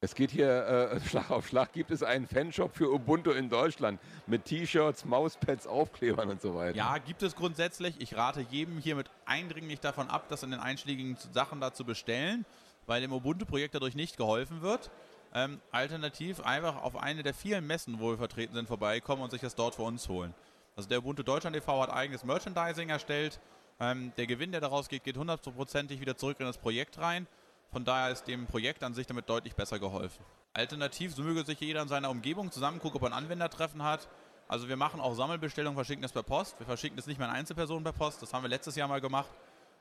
Es 0.03 0.15
geht 0.15 0.31
hier 0.31 0.67
äh, 0.67 0.99
Schlag 1.07 1.31
auf 1.31 1.47
Schlag. 1.47 1.71
Gibt 1.71 1.89
es 1.89 2.03
einen 2.03 2.27
Fanshop 2.27 2.75
für 2.75 2.91
Ubuntu 2.91 3.31
in 3.31 3.49
Deutschland 3.49 4.01
mit 4.27 4.43
T-Shirts, 4.43 5.05
Mauspads, 5.05 5.65
Aufklebern 5.65 6.29
und 6.29 6.41
so 6.41 6.55
weiter? 6.55 6.75
Ja, 6.75 6.97
gibt 6.97 7.23
es 7.23 7.37
grundsätzlich. 7.37 7.95
Ich 8.01 8.17
rate 8.17 8.41
jedem 8.41 8.79
hiermit 8.79 9.09
eindringlich 9.25 9.79
davon 9.79 10.09
ab, 10.09 10.25
das 10.27 10.43
in 10.43 10.51
den 10.51 10.59
einschlägigen 10.59 11.15
Sachen 11.31 11.61
da 11.61 11.73
zu 11.73 11.85
bestellen, 11.85 12.45
weil 12.85 12.99
dem 12.99 13.13
Ubuntu-Projekt 13.13 13.75
dadurch 13.75 13.95
nicht 13.95 14.17
geholfen 14.17 14.61
wird. 14.61 14.91
Ähm, 15.33 15.61
alternativ 15.71 16.41
einfach 16.41 16.83
auf 16.83 16.97
eine 16.97 17.23
der 17.23 17.33
vielen 17.33 17.65
Messen, 17.65 18.01
wo 18.01 18.09
wir 18.09 18.17
vertreten 18.17 18.55
sind, 18.55 18.67
vorbeikommen 18.67 19.21
und 19.21 19.31
sich 19.31 19.39
das 19.39 19.55
dort 19.55 19.75
für 19.75 19.83
uns 19.83 20.09
holen. 20.09 20.33
Also 20.75 20.89
der 20.89 20.99
Ubuntu 20.99 21.23
Deutschland 21.23 21.55
e.V. 21.55 21.81
hat 21.81 21.89
eigenes 21.89 22.25
Merchandising 22.25 22.89
erstellt. 22.89 23.39
Ähm, 23.79 24.11
der 24.17 24.27
Gewinn, 24.27 24.51
der 24.51 24.59
daraus 24.59 24.89
geht, 24.89 25.05
geht 25.05 25.15
hundertprozentig 25.15 26.01
wieder 26.01 26.17
zurück 26.17 26.41
in 26.41 26.45
das 26.45 26.57
Projekt 26.57 26.99
rein. 26.99 27.25
Von 27.73 27.83
daher 27.83 28.11
ist 28.11 28.25
dem 28.27 28.45
Projekt 28.45 28.83
an 28.83 28.93
sich 28.93 29.07
damit 29.07 29.27
deutlich 29.27 29.55
besser 29.55 29.79
geholfen. 29.79 30.23
Alternativ, 30.53 31.15
so 31.15 31.23
möge 31.23 31.43
sich 31.43 31.59
jeder 31.59 31.81
in 31.81 31.87
seiner 31.87 32.11
Umgebung 32.11 32.51
zusammen 32.51 32.79
gucken, 32.79 32.97
ob 32.97 33.03
er 33.03 33.07
ein 33.07 33.13
Anwendertreffen 33.23 33.81
hat. 33.83 34.07
Also 34.47 34.69
wir 34.69 34.77
machen 34.77 35.01
auch 35.01 35.15
Sammelbestellungen, 35.15 35.75
verschicken 35.75 36.03
das 36.03 36.11
per 36.11 36.21
Post. 36.21 36.59
Wir 36.59 36.67
verschicken 36.67 36.95
das 36.95 37.07
nicht 37.07 37.17
mehr 37.17 37.27
an 37.27 37.35
Einzelpersonen 37.35 37.83
per 37.83 37.93
Post. 37.93 38.21
Das 38.21 38.31
haben 38.31 38.43
wir 38.43 38.49
letztes 38.49 38.75
Jahr 38.75 38.87
mal 38.87 39.01
gemacht. 39.01 39.31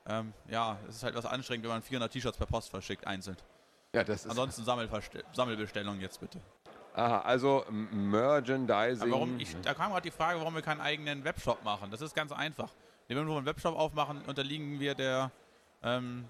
Ähm, 0.07 0.33
ja, 0.49 0.77
es 0.89 0.95
ist 0.95 1.03
halt 1.03 1.13
was 1.13 1.27
anstrengend, 1.27 1.65
wenn 1.65 1.71
man 1.71 1.81
400 1.83 2.11
T-Shirts 2.11 2.37
per 2.37 2.47
Post 2.47 2.71
verschickt, 2.71 3.05
einzeln. 3.05 3.37
Ja, 3.93 4.03
das 4.03 4.25
ist. 4.25 4.29
Ansonsten 4.29 4.63
Sammelbestellungen 4.63 6.01
jetzt 6.01 6.19
bitte. 6.19 6.41
Aha, 6.95 7.21
also 7.21 7.65
Merchandising. 7.69 9.03
Aber 9.03 9.11
warum, 9.11 9.39
ich, 9.39 9.55
da 9.61 9.73
kam 9.73 9.91
gerade 9.91 10.09
die 10.09 10.15
Frage, 10.15 10.39
warum 10.39 10.55
wir 10.55 10.61
keinen 10.61 10.81
eigenen 10.81 11.23
Webshop 11.23 11.63
machen. 11.63 11.91
Das 11.91 12.01
ist 12.01 12.15
ganz 12.15 12.31
einfach. 12.31 12.71
Wenn 13.07 13.17
wir 13.17 13.35
einen 13.35 13.45
Webshop 13.45 13.77
aufmachen, 13.77 14.21
unterliegen 14.23 14.79
wir 14.79 14.95
der, 14.95 15.31
ähm, 15.83 16.25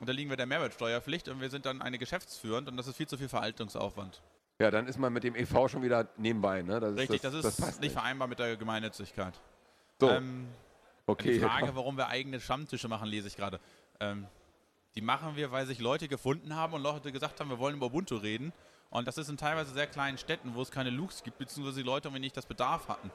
unterliegen 0.00 0.30
wir 0.30 0.36
der 0.36 0.46
Mehrwertsteuerpflicht 0.46 1.28
und 1.28 1.40
wir 1.40 1.50
sind 1.50 1.66
dann 1.66 1.82
eine 1.82 1.98
geschäftsführend 1.98 2.68
und 2.68 2.76
das 2.76 2.86
ist 2.86 2.96
viel 2.96 3.06
zu 3.06 3.18
viel 3.18 3.28
Verhaltungsaufwand. 3.28 4.22
Ja, 4.58 4.70
dann 4.70 4.86
ist 4.86 4.98
man 4.98 5.12
mit 5.12 5.24
dem 5.24 5.34
EV 5.34 5.68
schon 5.68 5.82
wieder 5.82 6.08
nebenbei, 6.16 6.62
ne? 6.62 6.80
Das 6.80 6.96
Richtig, 6.96 7.22
das, 7.22 7.32
das 7.32 7.44
ist 7.44 7.60
das 7.62 7.80
nicht 7.80 7.92
vereinbar 7.92 8.28
mit 8.28 8.38
der 8.38 8.56
Gemeinnützigkeit. 8.56 9.34
So. 9.98 10.10
Ähm, 10.10 10.48
okay. 11.06 11.34
Die 11.34 11.40
Frage, 11.40 11.74
warum 11.74 11.96
wir 11.96 12.08
eigene 12.08 12.40
Stammtische 12.40 12.88
machen, 12.88 13.08
lese 13.08 13.28
ich 13.28 13.36
gerade. 13.36 13.60
Ähm, 14.00 14.26
die 14.94 15.02
machen 15.02 15.36
wir, 15.36 15.52
weil 15.52 15.66
sich 15.66 15.78
Leute 15.78 16.08
gefunden 16.08 16.56
haben 16.56 16.74
und 16.74 16.82
Leute 16.82 17.12
gesagt 17.12 17.40
haben, 17.40 17.48
wir 17.48 17.58
wollen 17.58 17.76
über 17.76 17.86
Ubuntu 17.86 18.16
reden. 18.16 18.52
Und 18.90 19.06
das 19.06 19.18
ist 19.18 19.28
in 19.28 19.36
teilweise 19.36 19.72
sehr 19.72 19.86
kleinen 19.86 20.18
Städten, 20.18 20.54
wo 20.54 20.62
es 20.62 20.70
keine 20.70 20.90
Looks 20.90 21.22
gibt, 21.22 21.38
beziehungsweise 21.38 21.80
die 21.80 21.86
Leute 21.86 22.08
irgendwie 22.08 22.20
nicht 22.20 22.36
das 22.36 22.46
Bedarf 22.46 22.88
hatten. 22.88 23.10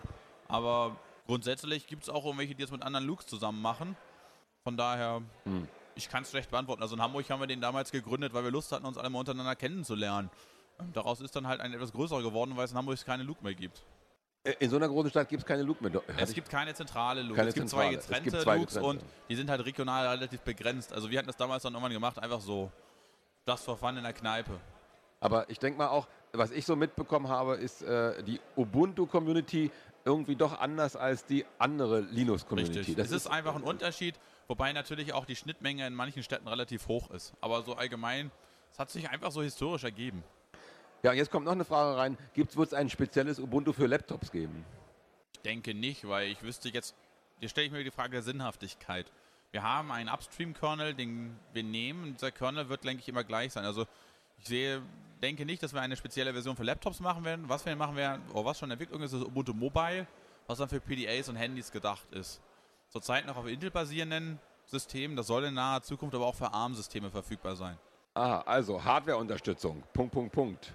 Aber 0.48 0.96
grundsätzlich 1.28 1.86
gibt 1.88 2.04
es 2.04 2.10
auch 2.10 2.26
irgendwelche, 2.26 2.56
die 2.56 2.64
es 2.64 2.72
mit 2.72 2.82
anderen 2.82 3.06
Looks 3.06 3.28
zusammen 3.28 3.62
machen. 3.62 3.98
Von 4.64 4.78
daher, 4.78 5.22
hm. 5.44 5.68
Ich 5.96 6.10
kann 6.10 6.24
es 6.24 6.30
schlecht 6.30 6.52
beantworten. 6.52 6.82
Also 6.82 6.96
in 6.96 7.02
Hamburg 7.02 7.30
haben 7.30 7.40
wir 7.40 7.48
den 7.48 7.62
damals 7.62 7.92
gegründet, 7.92 8.34
weil 8.34 8.44
wir 8.44 8.52
Lust 8.52 8.72
hatten, 8.72 8.86
uns 8.86 8.98
alle 8.98 9.10
mal 9.10 9.20
untereinander 9.20 9.56
kennenzulernen. 9.56 10.30
Und 10.78 10.96
daraus 10.96 11.22
ist 11.22 11.36
dann 11.36 11.48
halt 11.48 11.62
ein 11.62 11.74
etwas 11.74 11.92
größerer 11.92 12.22
geworden, 12.22 12.56
weil 12.56 12.66
es 12.66 12.72
in 12.72 12.78
Hamburg 12.78 13.04
keine 13.06 13.24
Look 13.24 13.42
mehr 13.42 13.54
gibt. 13.54 13.84
In 14.60 14.70
so 14.70 14.76
einer 14.76 14.88
großen 14.88 15.10
Stadt 15.10 15.28
gibt 15.28 15.42
es 15.42 15.46
keine 15.48 15.64
Look 15.64 15.82
mehr. 15.82 15.92
es 16.18 16.34
gibt 16.34 16.50
keine 16.50 16.74
zentrale 16.76 17.24
Look. 17.24 17.36
Keine 17.36 17.50
es, 17.50 17.56
gibt 17.56 17.68
zentrale. 17.68 17.98
es 17.98 18.08
gibt 18.08 18.20
zwei 18.20 18.20
getrennte 18.20 18.60
Looks 18.60 18.78
und 18.78 19.04
die 19.28 19.36
sind 19.36 19.50
halt 19.50 19.66
regional 19.66 20.08
relativ 20.08 20.42
begrenzt. 20.42 20.94
Also 20.94 21.10
wir 21.10 21.18
hatten 21.18 21.28
das 21.28 21.38
damals 21.38 21.64
dann 21.64 21.74
irgendwann 21.74 21.94
gemacht, 21.94 22.20
einfach 22.20 22.42
so. 22.42 22.72
Das 23.46 23.64
fun 23.64 23.98
in 23.98 24.04
der 24.04 24.14
Kneipe. 24.14 24.60
Aber 25.20 25.50
ich 25.50 25.60
denke 25.60 25.78
mal 25.78 25.88
auch, 25.88 26.08
was 26.34 26.52
ich 26.52 26.66
so 26.66 26.76
mitbekommen 26.76 27.28
habe, 27.28 27.56
ist 27.56 27.82
äh, 27.82 28.22
die 28.24 28.40
Ubuntu-Community 28.56 29.72
irgendwie 30.04 30.36
doch 30.36 30.60
anders 30.60 30.96
als 30.96 31.26
die 31.26 31.46
andere 31.58 32.02
Linux-Community. 32.02 32.80
Richtig. 32.80 32.96
Das 32.96 33.08
es 33.08 33.12
ist, 33.14 33.26
ist 33.26 33.32
einfach 33.32 33.56
ein 33.56 33.64
Unterschied, 33.64 34.16
wobei 34.48 34.74
natürlich 34.74 35.14
auch 35.14 35.26
die 35.26 35.36
Schnittmenge 35.36 35.86
in 35.86 35.94
manchen 35.94 36.24
Städten 36.24 36.48
relativ 36.48 36.88
hoch 36.88 37.12
ist. 37.12 37.34
Aber 37.42 37.64
so 37.64 37.76
allgemein, 37.76 38.32
es 38.72 38.80
hat 38.80 38.90
sich 38.90 39.10
einfach 39.10 39.32
so 39.32 39.42
historisch 39.42 39.84
ergeben. 39.84 40.24
Ja, 41.04 41.14
jetzt 41.14 41.30
kommt 41.30 41.46
noch 41.46 41.52
eine 41.52 41.66
Frage 41.66 41.98
rein. 41.98 42.18
Wird 42.34 42.56
es 42.56 42.74
ein 42.74 42.90
spezielles 42.90 43.40
Ubuntu 43.40 43.74
für 43.74 43.86
Laptops 43.86 44.32
geben? 44.32 44.66
Ich 45.34 45.40
denke 45.42 45.74
nicht, 45.74 46.08
weil 46.08 46.30
ich 46.30 46.42
wüsste 46.42 46.70
jetzt, 46.70 46.96
hier 47.40 47.50
stelle 47.50 47.68
ich 47.68 47.72
mir 47.72 47.84
die 47.84 47.92
Frage 47.92 48.12
der 48.12 48.24
Sinnhaftigkeit. 48.24 49.12
Wir 49.52 49.64
haben 49.64 49.92
einen 49.92 50.10
Upstream-Kernel, 50.10 50.96
den 50.96 51.40
wir 51.54 51.64
nehmen. 51.64 52.04
Und 52.04 52.14
dieser 52.16 52.32
Kernel 52.32 52.70
wird, 52.70 52.84
denke 52.84 53.02
ich, 53.02 53.08
immer 53.08 53.24
gleich 53.24 53.54
sein. 53.54 53.66
Also 53.66 53.86
ich 54.40 54.48
sehe, 54.48 54.82
denke 55.22 55.46
nicht, 55.46 55.62
dass 55.64 55.74
wir 55.74 55.82
eine 55.82 55.96
spezielle 55.96 56.34
Version 56.34 56.56
für 56.56 56.64
Laptops 56.64 57.00
machen 57.00 57.24
werden. 57.24 57.48
Was 57.48 57.66
wir 57.66 57.76
machen 57.76 57.96
werden, 57.96 58.22
oder 58.32 58.46
was 58.46 58.60
schon 58.60 58.72
Entwicklung 58.72 59.02
ist, 59.02 59.14
ist 59.14 59.24
Ubuntu 59.24 59.54
Mobile, 59.54 60.08
was 60.48 60.58
dann 60.58 60.68
für 60.68 60.80
PDAs 60.80 61.30
und 61.30 61.36
Handys 61.36 61.72
gedacht 61.72 62.12
ist. 62.12 62.42
Zurzeit 62.90 63.26
noch 63.26 63.38
auf 63.38 63.48
Intel 63.48 63.72
basierenden 63.72 64.40
Systemen, 64.66 65.16
das 65.16 65.28
soll 65.28 65.46
in 65.46 65.54
naher 65.54 65.82
Zukunft 65.82 66.16
aber 66.16 66.26
auch 66.26 66.36
für 66.36 66.54
ARM-Systeme 66.54 67.10
verfügbar 67.10 67.56
sein. 67.56 67.78
Aha, 68.14 68.44
also 68.46 68.84
Hardware-Unterstützung. 68.84 69.84
Punkt, 69.94 70.14
Punkt, 70.14 70.32
Punkt. 70.32 70.74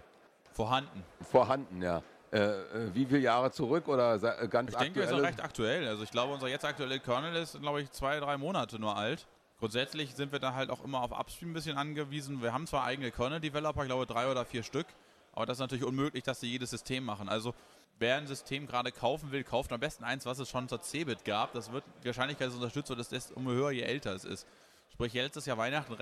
Vorhanden. 0.52 1.02
Vorhanden, 1.22 1.82
ja. 1.82 2.02
Äh, 2.32 2.38
äh 2.38 2.94
wie 2.94 3.06
viele 3.06 3.20
Jahre 3.20 3.50
zurück 3.50 3.88
oder 3.88 4.14
äh, 4.14 4.46
ganz 4.48 4.70
Ich 4.70 4.76
denke, 4.76 5.02
es 5.02 5.10
ist 5.10 5.18
recht 5.18 5.42
aktuell. 5.42 5.88
Also 5.88 6.02
ich 6.02 6.10
glaube, 6.10 6.34
unser 6.34 6.48
jetzt 6.48 6.64
aktuelle 6.64 7.00
Kernel 7.00 7.34
ist, 7.36 7.58
glaube 7.60 7.80
ich, 7.82 7.90
zwei, 7.90 8.20
drei 8.20 8.36
Monate 8.36 8.78
nur 8.78 8.96
alt. 8.96 9.26
Grundsätzlich 9.58 10.14
sind 10.14 10.32
wir 10.32 10.38
da 10.38 10.54
halt 10.54 10.70
auch 10.70 10.84
immer 10.84 11.02
auf 11.02 11.12
Upstream 11.12 11.50
ein 11.50 11.54
bisschen 11.54 11.76
angewiesen. 11.76 12.42
Wir 12.42 12.52
haben 12.52 12.66
zwar 12.66 12.84
eigene 12.84 13.10
Kernel-Developer, 13.10 13.84
glaube 13.84 14.06
drei 14.06 14.30
oder 14.30 14.44
vier 14.44 14.62
Stück, 14.62 14.86
aber 15.32 15.46
das 15.46 15.56
ist 15.58 15.60
natürlich 15.60 15.84
unmöglich, 15.84 16.24
dass 16.24 16.40
sie 16.40 16.50
jedes 16.50 16.70
System 16.70 17.04
machen. 17.04 17.28
Also 17.28 17.54
wer 18.00 18.16
ein 18.16 18.26
System 18.26 18.66
gerade 18.66 18.90
kaufen 18.90 19.30
will, 19.30 19.44
kauft 19.44 19.72
am 19.72 19.78
besten 19.78 20.02
eins, 20.04 20.26
was 20.26 20.40
es 20.40 20.48
schon 20.48 20.68
zur 20.68 20.82
Cebit 20.82 21.24
gab. 21.24 21.52
Das 21.52 21.70
wird 21.70 21.84
die 22.02 22.06
Wahrscheinlichkeit 22.06 22.48
ist 22.48 22.54
unterstützt, 22.54 22.90
wird 22.90 23.12
es 23.12 23.30
umso 23.30 23.52
höher, 23.52 23.70
je 23.70 23.82
älter 23.82 24.14
es 24.14 24.24
ist. 24.24 24.46
Sprich, 24.92 25.14
letztes 25.14 25.46
Jahr 25.46 25.56
Weihnachten, 25.56 25.96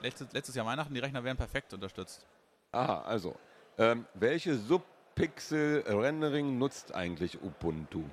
letztes 0.00 0.54
Jahr 0.54 0.66
Weihnachten, 0.66 0.92
die 0.92 1.00
Rechner 1.00 1.22
werden 1.22 1.36
perfekt 1.36 1.72
unterstützt. 1.72 2.26
Aha, 2.72 3.02
also. 3.02 3.36
Ähm, 3.78 4.06
welche 4.14 4.56
Subpixel-Rendering 4.56 6.58
nutzt 6.58 6.94
eigentlich 6.94 7.40
Ubuntu? 7.42 8.04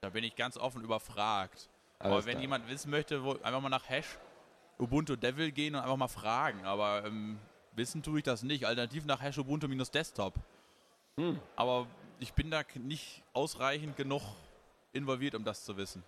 Da 0.00 0.10
bin 0.10 0.24
ich 0.24 0.36
ganz 0.36 0.56
offen 0.56 0.82
überfragt. 0.82 1.68
Alles 1.98 2.12
Aber 2.12 2.26
wenn 2.26 2.32
klar. 2.32 2.42
jemand 2.42 2.68
wissen 2.68 2.90
möchte, 2.90 3.24
wo, 3.24 3.32
einfach 3.32 3.60
mal 3.60 3.68
nach 3.68 3.88
Hash 3.88 4.18
Ubuntu 4.78 5.16
Devil 5.16 5.52
gehen 5.52 5.74
und 5.74 5.80
einfach 5.80 5.96
mal 5.96 6.08
fragen. 6.08 6.64
Aber 6.64 7.04
ähm, 7.06 7.38
wissen 7.72 8.02
tue 8.02 8.18
ich 8.18 8.24
das 8.24 8.42
nicht. 8.42 8.66
Alternativ 8.66 9.06
nach 9.06 9.22
Hash 9.22 9.38
Ubuntu-Desktop. 9.38 10.34
Hm. 11.18 11.40
Aber 11.56 11.86
ich 12.20 12.32
bin 12.32 12.50
da 12.50 12.62
nicht 12.74 13.22
ausreichend 13.32 13.96
genug 13.96 14.22
involviert, 14.92 15.34
um 15.34 15.44
das 15.44 15.64
zu 15.64 15.76
wissen. 15.76 16.02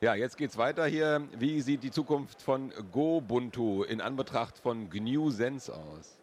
Ja, 0.00 0.14
jetzt 0.14 0.38
geht's 0.38 0.56
weiter 0.56 0.86
hier. 0.86 1.28
Wie 1.36 1.60
sieht 1.60 1.82
die 1.82 1.90
Zukunft 1.90 2.40
von 2.40 2.72
GoBuntu 2.90 3.82
in 3.82 4.00
Anbetracht 4.00 4.58
von 4.58 4.88
GNU 4.88 5.30
Sense 5.30 5.74
aus? 5.74 6.18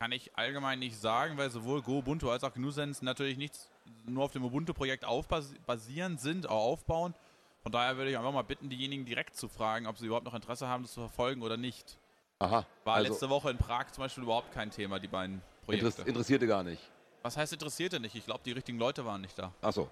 Kann 0.00 0.12
ich 0.12 0.36
allgemein 0.36 0.78
nicht 0.80 1.00
sagen, 1.00 1.38
weil 1.38 1.48
sowohl 1.48 1.80
GoBuntu 1.80 2.28
als 2.28 2.44
auch 2.44 2.52
GNU 2.52 2.70
Sense 2.70 3.02
natürlich 3.04 3.38
nichts 3.38 3.70
nur 4.04 4.24
auf 4.24 4.32
dem 4.32 4.44
Ubuntu-Projekt 4.44 5.04
aufbasieren 5.04 6.18
sind, 6.18 6.48
auch 6.48 6.64
aufbauen. 6.64 7.14
Von 7.62 7.72
daher 7.72 7.96
würde 7.96 8.10
ich 8.10 8.18
einfach 8.18 8.32
mal 8.32 8.42
bitten, 8.42 8.68
diejenigen 8.68 9.04
direkt 9.04 9.36
zu 9.36 9.48
fragen, 9.48 9.86
ob 9.86 9.96
sie 9.96 10.06
überhaupt 10.06 10.26
noch 10.26 10.34
Interesse 10.34 10.68
haben, 10.68 10.82
das 10.82 10.92
zu 10.92 11.00
verfolgen 11.00 11.42
oder 11.42 11.56
nicht. 11.56 11.98
Aha. 12.40 12.66
War 12.84 12.94
also 12.96 13.12
letzte 13.12 13.30
Woche 13.30 13.50
in 13.50 13.56
Prag 13.56 13.92
zum 13.92 14.02
Beispiel 14.02 14.24
überhaupt 14.24 14.52
kein 14.52 14.70
Thema, 14.70 14.98
die 14.98 15.08
beiden 15.08 15.40
Projekte. 15.64 15.86
Interess 15.86 16.06
interessierte 16.06 16.46
gar 16.46 16.64
nicht. 16.64 16.82
Was 17.22 17.36
heißt 17.36 17.52
interessierte 17.52 18.00
nicht? 18.00 18.14
Ich 18.14 18.24
glaube, 18.24 18.40
die 18.44 18.52
richtigen 18.52 18.78
Leute 18.78 19.04
waren 19.04 19.20
nicht 19.20 19.38
da. 19.38 19.52
Ach 19.60 19.72
so. 19.72 19.88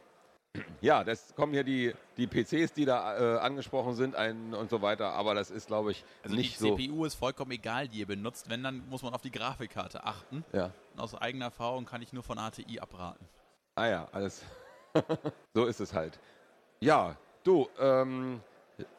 Ja, 0.81 1.05
das 1.05 1.33
kommen 1.37 1.53
hier 1.53 1.63
die, 1.63 1.95
die 2.17 2.27
PCs, 2.27 2.73
die 2.73 2.85
da 2.85 3.37
äh, 3.37 3.39
angesprochen 3.39 3.95
sind 3.95 4.17
ein, 4.17 4.53
und 4.55 4.69
so 4.71 4.83
weiter, 4.83 5.13
aber 5.13 5.35
das 5.35 5.51
ist, 5.51 5.69
glaube 5.69 5.93
ich, 5.93 6.05
also 6.25 6.35
nicht 6.35 6.59
so. 6.59 6.75
Die 6.75 6.89
CPU 6.89 7.05
ist 7.05 7.15
vollkommen 7.15 7.53
egal, 7.53 7.87
die 7.87 7.99
ihr 7.99 8.07
benutzt. 8.07 8.49
Wenn, 8.49 8.65
dann 8.65 8.89
muss 8.89 9.03
man 9.03 9.15
auf 9.15 9.21
die 9.21 9.31
Grafikkarte 9.31 10.03
achten. 10.03 10.45
Ja. 10.53 10.73
Und 10.95 11.01
aus 11.01 11.15
eigener 11.15 11.45
Erfahrung 11.45 11.85
kann 11.85 12.03
ich 12.03 12.13
nur 12.13 12.23
von 12.25 12.39
ATI 12.39 12.81
abraten. 12.81 13.25
Ah 13.77 13.87
ja, 13.87 14.09
alles. 14.11 14.43
so 15.55 15.67
ist 15.67 15.79
es 15.81 15.93
halt. 15.93 16.19
Ja, 16.81 17.17
Du, 17.43 17.69
ähm, 17.79 18.43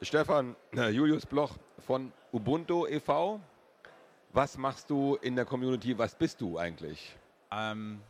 Stefan, 0.01 0.55
äh, 0.75 0.89
Julius 0.89 1.27
Bloch 1.27 1.51
von 1.85 2.11
Ubuntu 2.33 2.87
e.V., 2.87 3.39
was 4.33 4.57
machst 4.57 4.89
du 4.89 5.15
in 5.21 5.35
der 5.35 5.45
Community? 5.45 5.95
Was 5.97 6.15
bist 6.15 6.41
du 6.41 6.57
eigentlich? 6.57 7.15
Ähm, 7.51 8.01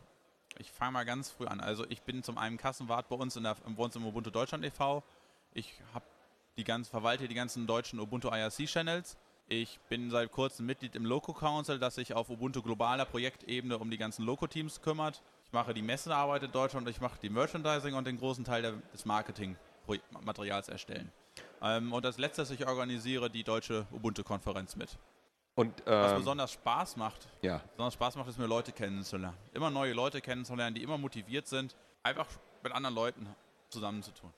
ich 0.58 0.70
fange 0.70 0.92
mal 0.92 1.04
ganz 1.04 1.30
früh 1.30 1.46
an. 1.46 1.60
Also 1.60 1.84
ich 1.88 2.02
bin 2.02 2.22
zum 2.22 2.38
einen 2.38 2.56
Kassenwart 2.56 3.08
bei 3.08 3.16
uns 3.16 3.36
in 3.36 3.44
der, 3.44 3.54
bei 3.54 3.82
uns 3.82 3.96
im 3.96 4.06
Ubuntu 4.06 4.30
Deutschland 4.30 4.64
e.V. 4.64 5.02
Ich 5.54 5.80
habe 5.94 6.04
die 6.56 6.64
ganz, 6.64 6.88
verwalte 6.88 7.28
die 7.28 7.34
ganzen 7.34 7.66
deutschen 7.66 7.98
Ubuntu 8.00 8.28
IRC 8.28 8.66
Channels. 8.66 9.16
Ich 9.48 9.80
bin 9.88 10.10
seit 10.10 10.32
kurzem 10.32 10.66
Mitglied 10.66 10.94
im 10.94 11.04
Loco 11.04 11.32
Council, 11.32 11.78
das 11.78 11.96
sich 11.96 12.14
auf 12.14 12.30
Ubuntu 12.30 12.62
globaler 12.62 13.04
Projektebene 13.04 13.76
um 13.76 13.90
die 13.90 13.98
ganzen 13.98 14.24
Loco-Teams 14.24 14.80
kümmert. 14.80 15.22
Ich 15.44 15.52
mache 15.52 15.74
die 15.74 15.82
Messearbeit 15.82 16.42
in 16.42 16.52
Deutschland, 16.52 16.88
ich 16.88 17.00
mache 17.00 17.18
die 17.20 17.28
Merchandising 17.28 17.94
und 17.94 18.06
den 18.06 18.18
großen 18.18 18.44
Teil 18.44 18.80
des 18.92 19.04
Marketing 19.04 19.56
Materials 20.22 20.68
erstellen. 20.68 21.10
Ähm, 21.60 21.92
und 21.92 22.06
als 22.06 22.18
letztes, 22.18 22.50
ich 22.50 22.66
organisiere 22.66 23.30
die 23.30 23.44
deutsche 23.44 23.86
Ubuntu-Konferenz 23.90 24.76
mit. 24.76 24.96
Und, 25.54 25.80
ähm, 25.80 25.84
Was 25.86 26.14
besonders 26.14 26.52
Spaß 26.52 26.96
macht, 26.96 27.28
ja. 27.42 27.60
besonders 27.72 27.94
Spaß 27.94 28.16
macht, 28.16 28.28
ist 28.28 28.38
mir 28.38 28.46
Leute 28.46 28.72
kennenzulernen. 28.72 29.36
Immer 29.52 29.70
neue 29.70 29.92
Leute 29.92 30.20
kennenzulernen, 30.20 30.74
die 30.74 30.82
immer 30.82 30.96
motiviert 30.96 31.46
sind, 31.46 31.76
einfach 32.02 32.26
mit 32.62 32.72
anderen 32.72 32.94
Leuten 32.94 33.26
zusammenzutun. 33.68 34.32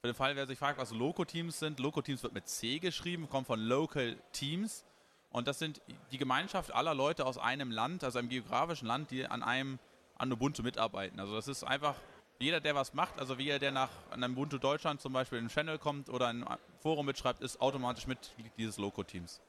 Für 0.00 0.08
den 0.08 0.14
Fall, 0.14 0.36
wer 0.36 0.46
sich 0.46 0.58
fragt, 0.58 0.78
was 0.78 0.90
Loco-Teams 0.90 1.58
sind, 1.58 1.78
Loco-Teams 1.78 2.22
wird 2.22 2.32
mit 2.32 2.48
C 2.48 2.78
geschrieben, 2.78 3.28
kommt 3.28 3.46
von 3.46 3.60
Local 3.60 4.16
Teams. 4.32 4.84
Und 5.30 5.48
das 5.48 5.58
sind 5.58 5.80
die 6.12 6.18
Gemeinschaft 6.18 6.72
aller 6.72 6.94
Leute 6.94 7.26
aus 7.26 7.38
einem 7.38 7.70
Land, 7.70 8.02
also 8.02 8.18
einem 8.18 8.28
geografischen 8.28 8.86
Land, 8.86 9.10
die 9.10 9.26
an 9.26 9.42
einem 9.42 9.78
an 10.18 10.32
Ubuntu 10.32 10.62
mitarbeiten. 10.62 11.20
Also 11.20 11.34
das 11.34 11.46
ist 11.46 11.62
einfach 11.64 11.94
jeder, 12.38 12.60
der 12.60 12.74
was 12.74 12.94
macht, 12.94 13.18
also 13.18 13.34
jeder, 13.34 13.58
der 13.58 13.70
nach 13.70 13.90
einem 14.10 14.32
Ubuntu 14.32 14.58
Deutschland 14.58 15.00
zum 15.00 15.12
Beispiel 15.12 15.38
in 15.38 15.44
einen 15.44 15.50
Channel 15.50 15.78
kommt 15.78 16.08
oder 16.08 16.28
ein 16.28 16.44
Forum 16.80 17.06
mitschreibt, 17.06 17.40
ist 17.40 17.60
automatisch 17.60 18.06
Mitglied 18.06 18.52
dieses 18.56 18.78
Loco-Teams. 18.78 19.40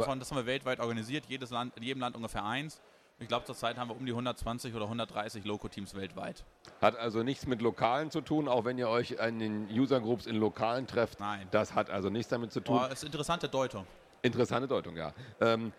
Davon, 0.00 0.18
das 0.18 0.30
haben 0.30 0.38
wir 0.38 0.46
weltweit 0.46 0.80
organisiert, 0.80 1.24
jedes 1.28 1.50
Land, 1.50 1.76
in 1.76 1.82
jedem 1.82 2.00
Land 2.00 2.16
ungefähr 2.16 2.44
eins. 2.44 2.80
Ich 3.18 3.28
glaube, 3.28 3.46
zurzeit 3.46 3.78
haben 3.78 3.88
wir 3.88 3.96
um 3.96 4.04
die 4.04 4.12
120 4.12 4.74
oder 4.74 4.84
130 4.84 5.44
Loco-Teams 5.46 5.94
weltweit. 5.94 6.44
Hat 6.82 6.96
also 6.98 7.22
nichts 7.22 7.46
mit 7.46 7.62
Lokalen 7.62 8.10
zu 8.10 8.20
tun, 8.20 8.46
auch 8.46 8.66
wenn 8.66 8.76
ihr 8.76 8.90
euch 8.90 9.12
in 9.12 9.38
den 9.38 9.68
User-Groups 9.70 10.26
in 10.26 10.36
Lokalen 10.36 10.86
trefft. 10.86 11.18
Nein. 11.18 11.48
Das 11.50 11.74
hat 11.74 11.88
also 11.88 12.10
nichts 12.10 12.28
damit 12.28 12.52
zu 12.52 12.60
tun. 12.60 12.76
Boah, 12.76 12.90
ist 12.90 13.04
interessante 13.04 13.48
Deutung. 13.48 13.86
Interessante 14.20 14.68
Deutung, 14.68 14.96
ja. 14.96 15.12
Ähm, 15.40 15.72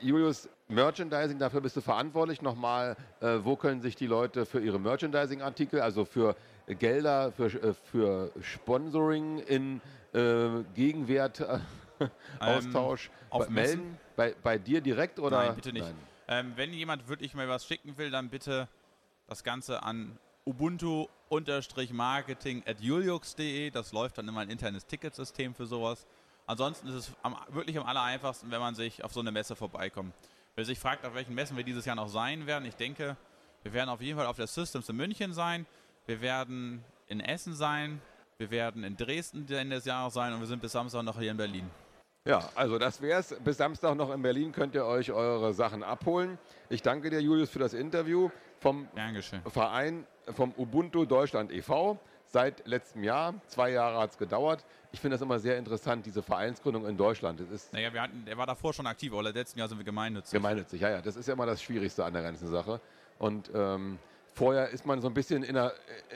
Julius, 0.00 0.48
Merchandising, 0.68 1.38
dafür 1.38 1.60
bist 1.60 1.76
du 1.76 1.82
verantwortlich. 1.82 2.40
Nochmal, 2.40 2.96
äh, 3.20 3.38
wo 3.42 3.56
können 3.56 3.82
sich 3.82 3.96
die 3.96 4.06
Leute 4.06 4.46
für 4.46 4.60
ihre 4.60 4.78
Merchandising-Artikel, 4.78 5.80
also 5.80 6.04
für 6.04 6.36
Gelder, 6.66 7.32
für, 7.32 7.46
äh, 7.46 7.74
für 7.74 8.32
Sponsoring 8.40 9.40
in 9.40 9.80
äh, 10.14 10.62
Gegenwert, 10.74 11.40
äh, 11.40 11.58
Austausch 12.40 13.10
auf 13.30 13.46
bei- 13.46 13.52
melden? 13.52 13.98
Bei, 14.16 14.34
bei 14.42 14.58
dir 14.58 14.80
direkt 14.80 15.18
oder? 15.18 15.44
Nein, 15.44 15.54
bitte 15.54 15.72
nicht. 15.72 15.86
Ähm, 16.28 16.52
wenn 16.56 16.72
jemand 16.72 17.08
wirklich 17.08 17.34
mal 17.34 17.48
was 17.48 17.66
schicken 17.66 17.96
will, 17.98 18.10
dann 18.10 18.30
bitte 18.30 18.68
das 19.28 19.44
Ganze 19.44 19.82
an 19.82 20.18
ubuntu-marketing 20.44 22.62
at 22.66 22.80
juliux.de. 22.80 23.70
Das 23.70 23.92
läuft 23.92 24.18
dann 24.18 24.28
immer 24.28 24.40
ein 24.40 24.50
internes 24.50 24.86
Ticketsystem 24.86 25.54
für 25.54 25.66
sowas. 25.66 26.06
Ansonsten 26.46 26.88
ist 26.88 26.94
es 26.94 27.12
am, 27.22 27.36
wirklich 27.48 27.78
am 27.78 27.86
aller 27.86 28.02
einfachsten, 28.02 28.50
wenn 28.50 28.60
man 28.60 28.74
sich 28.74 29.04
auf 29.04 29.12
so 29.12 29.20
eine 29.20 29.32
Messe 29.32 29.56
vorbeikommt. 29.56 30.14
Wer 30.54 30.64
sich 30.64 30.78
fragt, 30.78 31.04
auf 31.04 31.14
welchen 31.14 31.34
Messen 31.34 31.56
wir 31.56 31.64
dieses 31.64 31.84
Jahr 31.84 31.96
noch 31.96 32.08
sein 32.08 32.46
werden, 32.46 32.64
ich 32.64 32.76
denke, 32.76 33.16
wir 33.62 33.72
werden 33.72 33.90
auf 33.90 34.00
jeden 34.00 34.16
Fall 34.16 34.26
auf 34.26 34.36
der 34.36 34.46
Systems 34.46 34.88
in 34.88 34.96
München 34.96 35.32
sein. 35.32 35.66
Wir 36.06 36.20
werden 36.20 36.84
in 37.08 37.20
Essen 37.20 37.54
sein. 37.54 38.00
Wir 38.38 38.50
werden 38.50 38.84
in 38.84 38.96
Dresden 38.96 39.50
Ende 39.50 39.76
des 39.76 39.86
Jahres 39.86 40.14
sein 40.14 40.32
und 40.32 40.40
wir 40.40 40.46
sind 40.46 40.62
bis 40.62 40.72
Samstag 40.72 41.02
noch 41.02 41.18
hier 41.18 41.30
in 41.30 41.36
Berlin. 41.36 41.70
Ja, 42.26 42.48
also 42.54 42.78
das 42.78 43.00
wär's. 43.00 43.34
Bis 43.44 43.56
Samstag 43.56 43.94
noch 43.94 44.12
in 44.12 44.20
Berlin 44.20 44.52
könnt 44.52 44.74
ihr 44.74 44.84
euch 44.84 45.12
eure 45.12 45.54
Sachen 45.54 45.82
abholen. 45.82 46.38
Ich 46.68 46.82
danke 46.82 47.08
dir, 47.08 47.20
Julius, 47.22 47.48
für 47.50 47.60
das 47.60 47.72
Interview 47.72 48.30
vom 48.58 48.88
geschehen. 49.14 49.42
Verein 49.46 50.06
vom 50.34 50.52
Ubuntu 50.56 51.04
Deutschland 51.04 51.52
e.V. 51.52 51.98
Seit 52.24 52.66
letztem 52.66 53.04
Jahr. 53.04 53.34
Zwei 53.46 53.70
Jahre 53.70 53.98
hat 54.00 54.10
es 54.10 54.18
gedauert. 54.18 54.64
Ich 54.90 55.00
finde 55.00 55.14
das 55.14 55.22
immer 55.22 55.38
sehr 55.38 55.56
interessant, 55.56 56.04
diese 56.04 56.22
Vereinsgründung 56.22 56.84
in 56.86 56.96
Deutschland. 56.96 57.38
Das 57.38 57.48
ist 57.50 57.72
Naja, 57.72 57.92
wir 57.92 58.02
hatten, 58.02 58.24
er 58.26 58.36
war 58.36 58.46
davor 58.46 58.72
schon 58.74 58.86
aktiv, 58.88 59.12
aber 59.12 59.22
letzten 59.22 59.60
Jahr 59.60 59.68
sind 59.68 59.78
wir 59.78 59.84
gemeinnützig. 59.84 60.32
gemeinnützig. 60.32 60.80
Ja, 60.80 60.90
ja, 60.90 61.00
das 61.00 61.14
ist 61.14 61.28
ja 61.28 61.34
immer 61.34 61.46
das 61.46 61.62
Schwierigste 61.62 62.04
an 62.04 62.12
der 62.12 62.22
ganzen 62.22 62.48
Sache. 62.48 62.80
Und 63.20 63.48
ähm, 63.54 63.98
vorher 64.34 64.70
ist 64.70 64.84
man 64.84 65.00
so 65.00 65.06
ein 65.06 65.14
bisschen 65.14 65.44
in 65.44 65.54
der, 65.54 65.72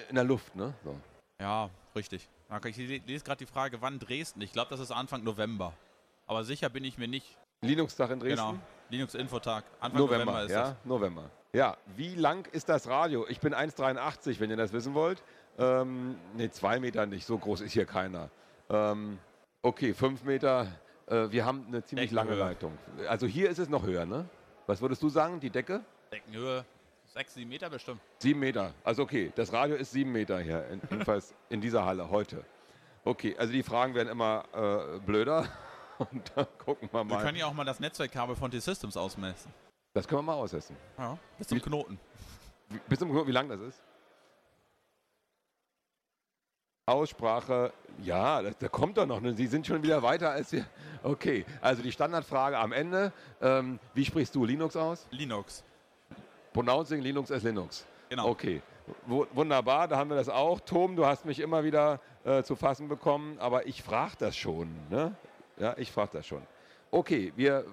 in 0.09 0.17
der 0.17 0.25
Luft. 0.25 0.57
Ne? 0.57 0.75
So. 0.83 0.97
Ja, 1.41 1.71
richtig. 1.95 2.29
Ich 2.65 2.77
le- 2.77 3.01
lese 3.07 3.25
gerade 3.25 3.39
die 3.39 3.47
Frage, 3.51 3.81
wann 3.81 4.01
Dresden? 4.01 4.41
Ich 4.43 4.53
glaube, 4.53 4.71
das 4.71 4.81
ist 4.81 4.91
Anfang 4.91 5.23
November. 5.23 5.73
Aber 6.31 6.45
sicher 6.45 6.69
bin 6.69 6.85
ich 6.85 6.97
mir 6.97 7.09
nicht. 7.09 7.37
Linux-Tag 7.63 8.13
in 8.13 8.21
Dresden? 8.21 8.37
Genau. 8.37 8.59
Linux-Infotag. 8.89 9.65
Anfang 9.81 10.01
November, 10.01 10.25
November, 10.27 10.45
ist 10.45 10.53
ja, 10.53 10.63
das. 10.63 10.77
November. 10.85 11.31
Ja, 11.53 11.77
wie 11.97 12.15
lang 12.15 12.47
ist 12.53 12.69
das 12.69 12.87
Radio? 12.87 13.27
Ich 13.29 13.41
bin 13.41 13.53
1,83, 13.53 14.39
wenn 14.39 14.49
ihr 14.49 14.57
das 14.57 14.73
wissen 14.73 14.95
wollt. 14.95 15.25
Ähm, 15.59 16.15
ne, 16.37 16.49
zwei 16.53 16.79
Meter 16.79 17.05
nicht, 17.07 17.27
so 17.27 17.37
groß 17.37 17.63
ist 17.63 17.73
hier 17.73 17.85
keiner. 17.85 18.31
Ähm, 18.69 19.19
okay, 19.63 19.93
fünf 19.93 20.23
Meter. 20.23 20.69
Äh, 21.09 21.33
wir 21.33 21.45
haben 21.45 21.65
eine 21.67 21.83
ziemlich 21.83 22.13
lange 22.13 22.31
Deckenhöhe. 22.31 22.49
Leitung. 22.49 22.79
Also 23.09 23.27
hier 23.27 23.51
ist 23.51 23.59
es 23.59 23.69
noch 23.69 23.85
höher, 23.85 24.07
ne? 24.07 24.25
Was 24.69 24.81
würdest 24.81 25.03
du 25.03 25.09
sagen, 25.09 25.41
die 25.41 25.51
Decke? 25.51 25.81
Deckenhöhe 26.13 26.65
6, 27.07 27.35
7 27.35 27.49
Meter 27.49 27.69
bestimmt. 27.69 28.01
Sieben 28.21 28.39
Meter. 28.39 28.73
Also 28.85 29.03
okay, 29.03 29.33
das 29.35 29.53
Radio 29.53 29.75
ist 29.75 29.91
sieben 29.91 30.13
Meter 30.13 30.39
hier, 30.39 30.65
in, 30.69 30.81
jedenfalls 30.93 31.35
in 31.49 31.61
dieser 31.61 31.85
Halle 31.85 32.09
heute. 32.09 32.45
Okay, 33.03 33.35
also 33.37 33.53
die 33.53 33.65
Fragen 33.65 33.97
werden 33.97 34.11
immer 34.11 34.45
äh, 34.55 35.01
blöder. 35.01 35.49
Und 36.13 36.33
dann 36.35 36.47
gucken 36.65 36.89
wir 36.93 37.01
Wir 37.01 37.05
mal. 37.05 37.23
können 37.23 37.37
ja 37.37 37.47
auch 37.47 37.53
mal 37.53 37.65
das 37.65 37.79
Netzwerkkabel 37.81 38.35
von 38.37 38.51
T-Systems 38.51 38.97
ausmessen. 38.97 39.53
Das 39.93 40.07
können 40.09 40.21
wir 40.21 40.23
mal 40.23 40.35
austesten. 40.35 40.77
Ja. 40.99 41.19
Bis 41.39 41.49
zum 41.49 41.59
Wie- 41.59 41.63
Knoten. 41.63 41.99
Wie, 42.69 42.79
bis 42.89 42.99
zum, 42.99 43.27
wie 43.27 43.33
lang 43.33 43.49
das 43.49 43.61
ist? 43.61 43.83
Aussprache, 46.87 47.73
ja, 48.03 48.43
das, 48.43 48.59
da 48.59 48.69
kommt 48.69 48.97
doch 48.99 49.07
noch. 49.07 49.21
Ne? 49.21 49.33
Sie 49.35 49.47
sind 49.47 49.67
schon 49.67 49.83
wieder 49.83 50.03
weiter 50.03 50.31
als 50.31 50.51
wir. 50.53 50.65
Okay, 51.03 51.45
also 51.61 51.83
die 51.83 51.93
Standardfrage 51.93 52.59
am 52.59 52.73
Ende. 52.73 53.13
Ähm, 53.41 53.79
wie 53.95 54.05
sprichst 54.05 54.35
du 54.35 54.45
Linux 54.45 54.77
aus? 54.77 55.07
Linux. 55.11 55.63
Pronouncing 56.53 57.01
Linux 57.01 57.31
as 57.31 57.43
Linux. 57.45 57.87
Genau. 58.09 58.29
Okay, 58.29 58.61
Wu- 59.07 59.27
wunderbar, 59.33 59.87
da 59.87 59.99
haben 59.99 60.11
wir 60.11 60.17
das 60.17 60.29
auch. 60.29 60.59
Tom, 60.61 60.97
du 60.97 61.07
hast 61.07 61.25
mich 61.25 61.39
immer 61.39 61.63
wieder 61.63 62.01
äh, 62.25 62.43
zu 62.43 62.57
fassen 62.57 62.89
bekommen, 62.89 63.39
aber 63.39 63.67
ich 63.67 63.85
frage 63.85 64.15
das 64.19 64.37
schon. 64.37 64.69
Ne? 64.89 65.15
Ja, 65.61 65.75
ich 65.77 65.93
frage 65.93 66.11
das 66.15 66.27
schon. 66.27 66.43
Okay, 66.91 67.33
wir 67.37 67.65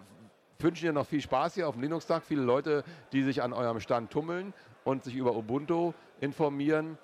wünschen 0.59 0.85
dir 0.85 0.93
noch 0.93 1.07
viel 1.07 1.21
Spaß 1.21 1.55
hier 1.55 1.67
auf 1.67 1.75
dem 1.75 1.83
Linux-Tag. 1.83 2.21
Viele 2.23 2.41
Leute, 2.41 2.83
die 3.13 3.23
sich 3.23 3.41
an 3.41 3.53
eurem 3.53 3.79
Stand 3.79 4.11
tummeln 4.11 4.53
und 4.83 5.03
sich 5.03 5.15
über 5.15 5.35
Ubuntu 5.35 5.93
informieren. 6.19 6.97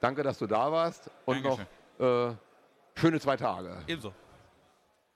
Danke, 0.00 0.22
dass 0.22 0.38
du 0.38 0.46
da 0.46 0.72
warst 0.72 1.10
und 1.26 1.44
Dankeschön. 1.44 1.66
noch 1.98 2.30
äh, 2.30 2.34
schöne 2.98 3.20
zwei 3.20 3.36
Tage. 3.36 3.76
Ebenso. 3.86 4.12